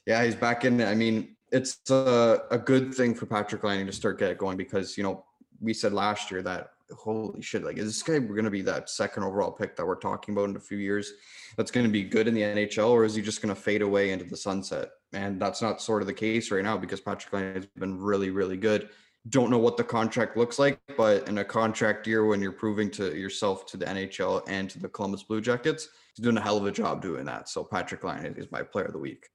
[0.06, 0.80] yeah, he's back in.
[0.80, 4.96] I mean, it's a, a good thing for Patrik Laine to start get going because,
[4.96, 5.24] you know,
[5.60, 8.88] we said last year that, holy shit, like, is this guy going to be that
[8.88, 11.12] second overall pick that we're talking about in a few years
[11.56, 13.82] that's going to be good in the NHL or is he just going to fade
[13.82, 14.90] away into the sunset?
[15.12, 18.30] And that's not sort of the case right now because Patrik Laine has been really,
[18.30, 18.90] really good.
[19.30, 22.90] Don't know what the contract looks like, but in a contract year when you're proving
[22.92, 26.56] to yourself to the NHL and to the Columbus Blue Jackets, he's doing a hell
[26.56, 27.48] of a job doing that.
[27.48, 29.26] So Patrik Laine is my player of the week.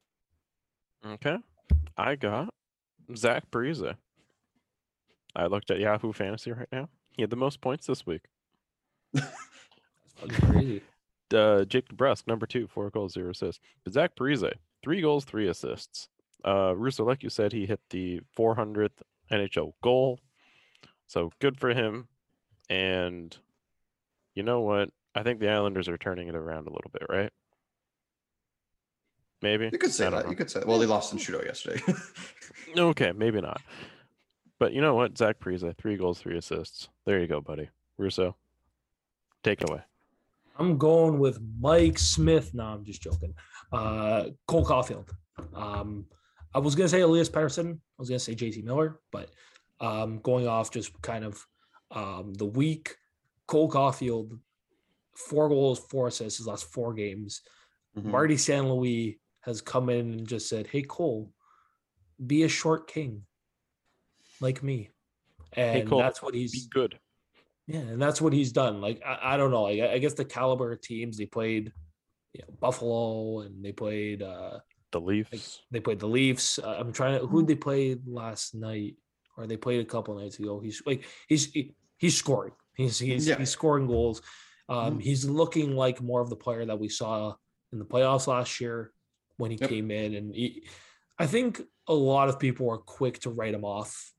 [1.06, 1.38] Okay.
[1.98, 2.54] I got
[3.16, 3.96] Zach Parise.
[5.36, 6.90] I looked at Yahoo Fantasy right now.
[7.16, 8.22] He had the most points this week.
[9.14, 10.82] That's crazy.
[11.34, 13.60] Uh, Jake DeBrusk, number two, four goals, zero assists.
[13.84, 14.52] But Zach Parise,
[14.84, 16.08] three goals, three assists.
[16.46, 19.02] Uh, Russo, like you said, he hit the 400th
[19.32, 20.20] NHL goal.
[21.08, 22.08] So good for him.
[22.70, 23.36] And
[24.36, 24.90] you know what?
[25.16, 27.32] I think the Islanders are turning it around a little bit, right?
[29.42, 29.70] Maybe.
[29.72, 30.24] You could say that.
[30.24, 30.30] know.
[30.32, 30.64] You could say.
[30.66, 31.82] Well, they lost in shootout yesterday.
[32.76, 33.62] Okay, maybe not.
[34.58, 35.16] But you know what?
[35.16, 36.90] Zach Parise, three goals, three assists.
[37.06, 37.70] There you go, buddy.
[38.00, 38.36] Russo,
[39.44, 39.82] take it away.
[40.58, 42.54] I'm going with Mike Smith.
[42.54, 43.34] No, I'm just joking.
[43.72, 45.10] Uh, Cole Caufield.
[45.54, 46.06] Um,
[46.56, 47.74] I was gonna say Elias Pettersson.
[47.74, 49.30] I was gonna say JT Miller, but
[49.80, 51.46] um, going off just kind of
[51.92, 52.96] um, the week,
[53.48, 54.40] Cole Caufield,
[55.16, 57.42] four goals, four assists his last four games.
[57.98, 58.06] Mhm.
[58.06, 61.32] Marty San Louis has come in and just said, "Hey Cole,
[62.26, 63.24] be a short king,
[64.40, 64.90] like me,"
[65.54, 66.98] and Cole, that's what Be he's good.
[67.68, 68.80] yeah, and that's what he's done.
[68.82, 69.64] Like I, I don't know.
[69.64, 71.72] Like, I, I guess the caliber of teams they played,
[72.34, 74.60] you know, Buffalo, and they played uh
[74.94, 75.62] The Leafs.
[75.72, 76.60] they played the Leafs.
[76.60, 78.96] Uh, I'm trying to who did they played last night,
[79.36, 80.60] or they played a couple nights ago.
[80.60, 82.54] He's like he's he- he's scoring.
[82.76, 83.38] He's he's Yeah.
[83.38, 84.22] he's scoring goals.
[84.70, 85.02] Um, Mhm.
[85.02, 87.36] he's looking like more of the player that we saw
[87.72, 88.94] in the playoffs last year
[89.38, 89.70] when he Yep.
[89.70, 90.68] came in, and he,
[91.20, 94.14] I think a lot of people were quick to write him off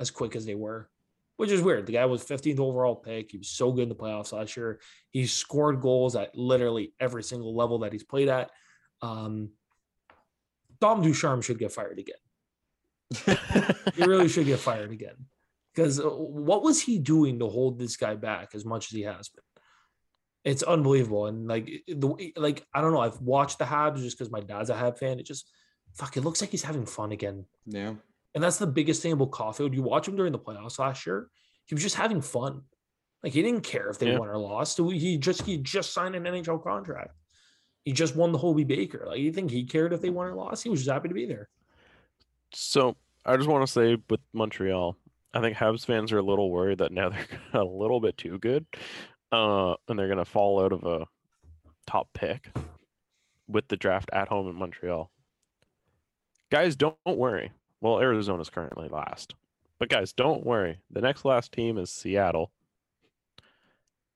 [0.00, 0.88] as quick as they were,
[1.36, 1.86] which is weird.
[1.86, 3.32] The guy was 15th overall pick.
[3.32, 4.80] He was so good in the playoffs last year.
[5.10, 8.50] He scored goals at literally every single level that he's played at.
[9.02, 9.50] Um,
[10.82, 12.22] Dom Ducharme should get fired again.
[13.94, 15.16] He really should get fired again.
[15.74, 19.02] Because uh, what was he doing to hold this guy back as much as he
[19.02, 19.44] has been?
[20.44, 21.26] It's unbelievable.
[21.26, 23.00] And like the like, I don't know.
[23.00, 25.18] I've watched the Habs just because my dad's a Hab fan.
[25.20, 25.48] It just
[25.94, 26.16] fuck.
[26.16, 27.46] It looks like he's having fun again.
[27.66, 27.94] yeah.
[28.34, 29.74] And that's the biggest thing about Caufield.
[29.74, 31.28] You watch him during the playoffs last year,
[31.66, 32.62] he was just having fun.
[33.22, 34.18] Like he didn't care if they Yeah.
[34.18, 34.78] won or lost.
[34.78, 37.10] He just he just signed an NHL contract.
[37.84, 39.04] He just won the Hobey Baker.
[39.06, 40.62] Like you think he cared if they won or lost?
[40.62, 41.48] He was just happy to be there.
[42.54, 44.96] So I just want to say with Montreal,
[45.34, 47.08] I think Habs fans are a little worried that now
[47.52, 48.66] they're a little bit too good,
[49.30, 51.06] uh, and they're gonna fall out of a
[51.86, 52.50] top pick
[53.48, 55.10] with the draft at home in Montreal.
[56.50, 57.50] Guys, don't, don't worry.
[57.80, 59.34] Well, Arizona's currently last,
[59.78, 60.78] but guys, don't worry.
[60.90, 62.52] The next last team is Seattle,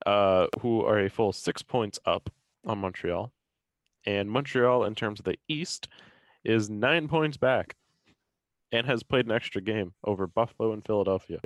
[0.04, 2.30] uh, who are a full six points up
[2.64, 3.32] on Montreal,
[4.06, 5.88] and Montreal in terms of the East
[6.44, 7.74] is nine points back
[8.72, 11.40] and has played an extra game over Buffalo and Philadelphia.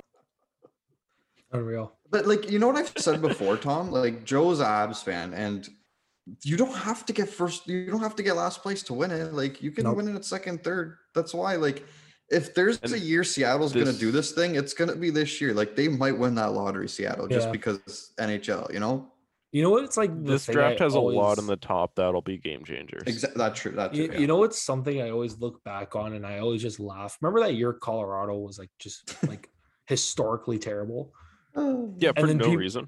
[1.51, 1.93] Unreal.
[2.09, 3.91] But like you know what I've said before, Tom.
[3.91, 5.67] Like Joe's a Abs fan, and
[6.43, 7.67] you don't have to get first.
[7.67, 9.33] You don't have to get last place to win it.
[9.33, 9.97] Like you can Nope.
[9.97, 10.97] win it at second, third.
[11.13, 11.55] That's why.
[11.55, 11.85] Like
[12.29, 15.53] if there's And a year Seattle's gonna do this thing, it's gonna be this year.
[15.53, 17.51] Like they might win that lottery, Seattle, just Yeah.
[17.51, 18.71] because NHL.
[18.73, 19.10] You know.
[19.51, 19.83] You know what?
[19.83, 23.03] It's like This draft I has a lot in the top that'll be game changers.
[23.05, 23.37] Exactly.
[23.37, 23.71] That's true.
[23.73, 24.05] That's true.
[24.05, 24.19] You, yeah.
[24.19, 27.17] you know what's something I always look back on and I always just laugh.
[27.21, 29.49] Remember that year Colorado was like just like
[29.87, 31.13] historically terrible.
[31.55, 31.93] Oh.
[31.97, 32.87] Yeah, for no peop- reason.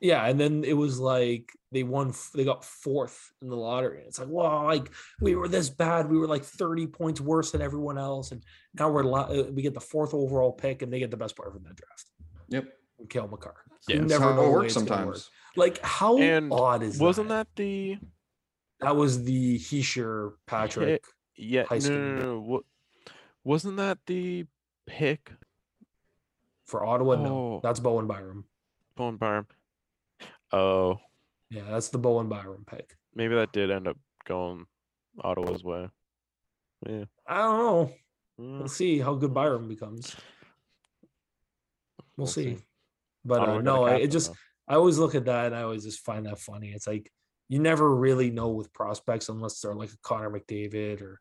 [0.00, 2.12] Yeah, and then it was like they won.
[2.34, 4.02] They got fourth in the lottery.
[4.06, 4.90] It's like, wow, like
[5.22, 6.10] we were this bad.
[6.10, 8.44] We were like thirty points worse than everyone else, and
[8.78, 11.36] now we're la- uh, we get the fourth overall pick, and they get the best
[11.36, 12.04] player from that draft,
[12.50, 12.64] Yep.
[13.08, 13.54] Cale Makar.
[13.88, 15.18] Yeah, that's That's never how know it the works it's gonna work.
[15.56, 17.46] Like how And odd is that Wasn't that?
[17.54, 17.98] that the
[18.80, 21.04] That was the Hischier Patrick.
[21.36, 21.64] yeah?
[21.64, 21.96] high No, school?
[21.98, 22.40] no, no, no.
[22.40, 22.62] What
[23.44, 24.46] wasn't that the
[24.86, 25.30] pick?
[26.66, 27.60] For Ottawa, no, Oh.
[27.62, 28.46] that's Bowen Byram.
[28.96, 29.46] Bone Byram.
[30.52, 30.98] Oh,
[31.50, 32.96] Yeah, that's the Bowen Byram pick.
[33.14, 34.66] maybe that did end up going
[35.20, 35.88] Ottawa's way.
[36.88, 37.04] Yeah.
[37.26, 37.92] I don't know.
[38.40, 40.16] mm, We'll see how good Byram becomes.
[42.16, 42.56] We'll, We'll see.
[42.56, 42.62] see.
[43.24, 44.36] But uh, no, it just though.
[44.68, 46.72] I always look at that and I always just find that funny.
[46.72, 47.10] It's like
[47.48, 51.20] you never really know with prospects unless they're like a Connor McDavid or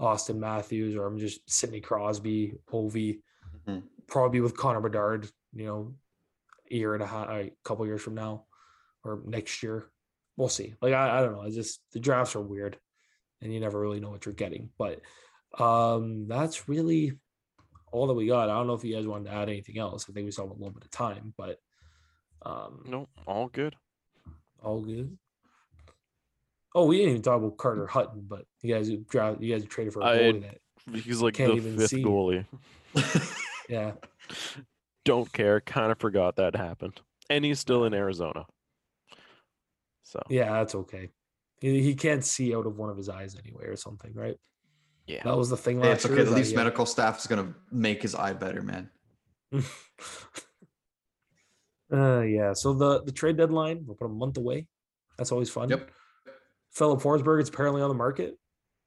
[0.00, 3.20] Austin Matthews or I'm just Sidney Crosby, Ovi,
[3.66, 3.82] Mhm.
[4.06, 5.30] probably with Connor Bedard.
[5.52, 5.94] You know,
[6.70, 8.46] a year and a half, a couple years from now,
[9.04, 9.90] or next year.
[10.36, 10.74] We'll see.
[10.80, 11.42] Like I, I don't know.
[11.42, 12.78] I just the drafts are weird,
[13.40, 14.70] and you never really know what you're getting.
[14.78, 15.00] But
[15.58, 17.18] um, that's really
[17.92, 18.48] all that we got.
[18.48, 20.06] I don't know if you guys wanted to add anything else.
[20.08, 21.58] I think we still have a little bit of time, but
[22.42, 23.76] um, No, all good.
[24.62, 25.16] all good.
[26.74, 29.92] Oh, we didn't even talk about Carter Hutton, but you guys draft, you guys traded
[29.92, 30.58] for a I- goalie that,
[31.02, 32.02] He's like Can't the even fifth see.
[32.02, 32.46] goalie.
[33.68, 33.92] yeah,
[35.04, 35.60] Don't care.
[35.60, 38.46] Kind of forgot that happened, and he's still in Arizona.
[40.02, 41.10] So yeah, that's okay.
[41.60, 44.36] He, he can't see out of one of his eyes anyway, or something, right?
[45.06, 45.22] yeah.
[45.24, 46.12] That was the thing last Hey, it's year.
[46.14, 46.22] okay.
[46.22, 46.56] is The that, least yeah.
[46.58, 48.88] medical staff is gonna make his eye better, man.
[51.92, 52.52] uh, yeah.
[52.52, 54.66] So the the trade deadline, we're about a month away.
[55.18, 55.68] That's always fun.
[55.68, 55.90] Yep.
[56.72, 58.38] Philip Forsberg is apparently on the market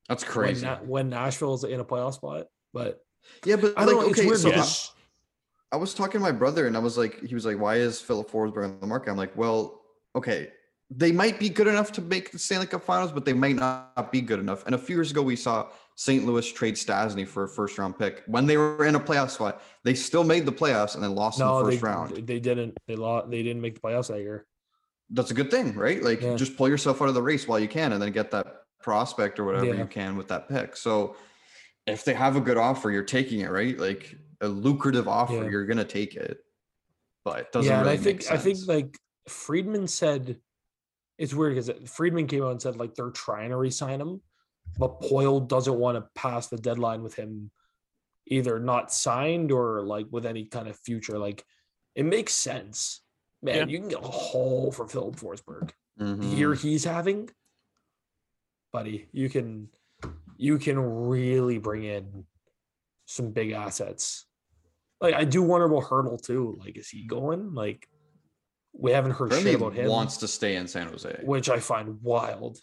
[0.08, 0.66] That's when, crazy.
[0.66, 3.02] Na- when Nashville is in a playoff spot, but
[3.46, 4.10] yeah, but I like, don't know.
[4.12, 7.34] Okay, weird so I- I was talking to my brother and I was like, he
[7.34, 9.10] was like, why is Philip Forsberg on the market?
[9.10, 9.82] I'm like, well,
[10.16, 10.50] okay,
[10.96, 14.12] they might be good enough to make the Stanley Cup Finals, but they might not
[14.12, 14.66] be good enough.
[14.66, 16.26] And a few years ago, we saw St.
[16.26, 19.62] Louis trade Stastny for a first round pick when they were in a playoff spot.
[19.84, 22.28] They still made the playoffs and then lost in no, the they, first round.
[22.28, 22.78] they didn't.
[22.88, 23.30] They lost.
[23.30, 24.46] They didn't make the playoffs that year.
[25.10, 26.02] That's a good thing, right?
[26.02, 26.36] Like, Yeah.
[26.36, 29.40] just pull yourself out of the race while you can, and then get that prospect
[29.40, 29.76] or whatever Yeah.
[29.78, 30.76] you can with that pick.
[30.76, 31.16] So,
[31.86, 33.78] if they have a good offer, you're taking it, right?
[33.78, 35.50] Like a lucrative offer, Yeah.
[35.50, 36.44] you're gonna take it.
[37.24, 40.40] But it doesn't yeah, really and I think I think like Friedman said,
[41.24, 44.22] it's weird because Friedman came out and said like they're trying to resign him,
[44.78, 47.50] but Poile doesn't want to pass the deadline with him
[48.28, 51.18] either not signed or like with any kind of future.
[51.18, 51.46] Like
[51.96, 53.02] it makes sense,
[53.42, 53.56] man.
[53.56, 53.66] Yeah.
[53.68, 55.72] You can get a haul for Philip Forsberg.
[55.98, 56.38] The Mhm.
[56.38, 57.30] year he's having,
[58.72, 59.70] buddy, you can
[60.38, 62.26] you can really bring in
[63.06, 64.26] some big assets.
[65.00, 66.58] Like I do wonder about Hertl too.
[66.60, 67.54] Like, is he going?
[67.54, 67.88] Like,
[68.74, 71.20] we haven't heard Burnley shit about him, wants to stay in San Jose.
[71.24, 72.58] which I find wild.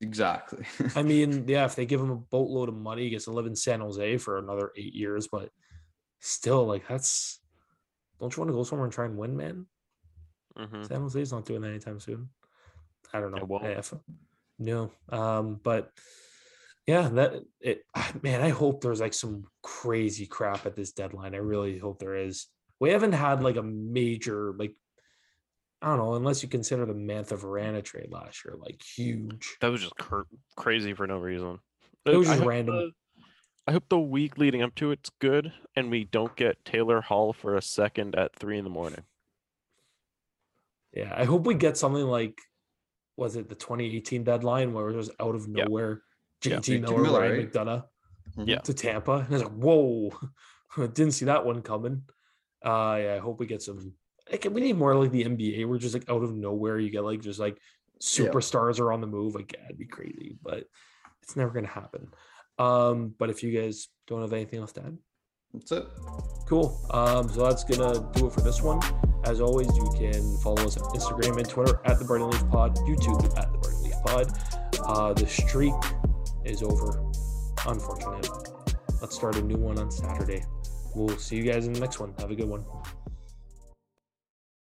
[0.00, 0.64] Exactly.
[0.96, 3.46] I mean, yeah, if they give him a boatload of money, he gets to live
[3.46, 5.50] in San Jose for another eight years, but
[6.20, 7.40] still, like, that's
[8.20, 9.66] don't you want to go somewhere and try and win, man?
[10.58, 10.86] Mhm.
[10.86, 12.28] San Jose's not doing that anytime soon.
[13.12, 13.58] I don't know.
[13.62, 13.78] It.
[13.78, 13.94] If-
[14.58, 14.92] no.
[15.08, 15.90] Um, but
[16.86, 17.84] yeah, that it
[18.22, 21.34] man, I hope there's like some crazy crap at this deadline.
[21.34, 22.46] I really hope there is.
[22.82, 24.74] We haven't had like a major like
[25.80, 29.56] I don't know, unless you consider the Mantha Vrana trade last year, like huge.
[29.60, 30.26] That was just cur-
[30.56, 31.60] crazy for no reason.
[32.04, 32.74] It was I just hope random.
[32.74, 32.90] the-
[33.68, 37.32] I hope the week leading up to it's good, and we don't get Taylor Hall
[37.32, 39.04] for a second at three in the morning.
[40.92, 42.36] Yeah, I hope we get something like
[43.16, 46.02] was it the 2018 deadline where it was out of nowhere?
[46.44, 46.56] Yeah.
[46.56, 47.52] JT JT Miller, Miller, Ryan right?
[47.52, 47.84] McDonough.
[48.44, 48.58] Yeah.
[48.58, 49.12] to Tampa.
[49.18, 50.12] And I was like, whoa,
[50.76, 52.02] didn't see that one coming.
[52.64, 53.92] Uh, yeah, I hope we get some.
[54.30, 55.66] Like, we need more like the NBA.
[55.66, 56.78] We're just like out of nowhere.
[56.78, 57.58] You get like just like
[58.00, 59.34] superstars are on the move.
[59.34, 60.64] Like, yeah, it'd be crazy, but
[61.22, 62.08] it's never gonna happen.
[62.58, 64.98] Um, but if you guys don't have anything else to add,
[65.54, 65.86] That's it.
[66.46, 66.80] cool.
[66.90, 68.80] Um, so that's gonna do it for this one.
[69.24, 72.76] As always, you can follow us on Instagram and Twitter at the Burning Leaf Pod,
[72.78, 74.32] YouTube at the Burning Leaf Pod.
[74.84, 75.74] Uh, the streak
[76.44, 77.04] is over.
[77.66, 78.28] unfortunate.
[79.00, 80.42] Let's start a new one on Saturday.
[80.94, 82.14] We'll see you guys in the next one.
[82.18, 82.64] Have a good one.